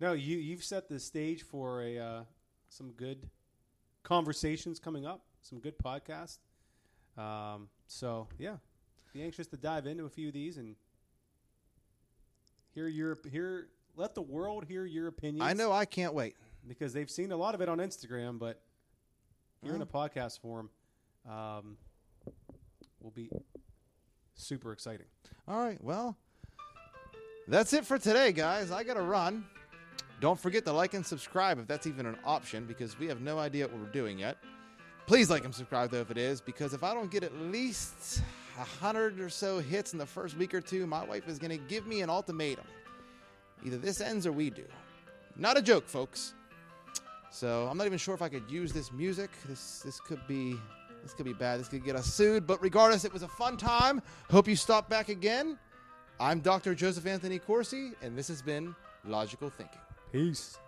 [0.00, 2.20] No, you you've set the stage for a uh,
[2.68, 3.28] some good
[4.02, 6.38] conversations coming up, some good podcasts.
[7.16, 8.56] Um, so yeah,
[9.12, 10.76] be anxious to dive into a few of these and
[12.74, 13.68] hear your hear.
[13.98, 15.42] Let the world hear your opinions.
[15.42, 16.36] I know I can't wait.
[16.68, 18.62] because they've seen a lot of it on Instagram, but
[19.60, 20.70] here in a podcast form,
[21.28, 21.76] um,
[23.00, 23.28] will be
[24.34, 25.06] super exciting.
[25.48, 26.16] All right, well,
[27.48, 28.70] that's it for today, guys.
[28.70, 29.44] I got to run.
[30.20, 33.36] Don't forget to like and subscribe if that's even an option because we have no
[33.40, 34.36] idea what we're doing yet.
[35.06, 38.22] Please like and subscribe, though, if it is, because if I don't get at least
[38.60, 41.50] a hundred or so hits in the first week or two, my wife is going
[41.50, 42.64] to give me an ultimatum.
[43.64, 44.64] Either this ends or we do.
[45.36, 46.34] Not a joke, folks.
[47.30, 49.30] So I'm not even sure if I could use this music.
[49.46, 50.56] This this could be
[51.02, 51.60] this could be bad.
[51.60, 52.46] This could get us sued.
[52.46, 54.02] But regardless, it was a fun time.
[54.30, 55.58] Hope you stop back again.
[56.20, 56.74] I'm Dr.
[56.74, 58.74] Joseph Anthony Corsi, and this has been
[59.04, 59.80] Logical Thinking.
[60.10, 60.58] Peace.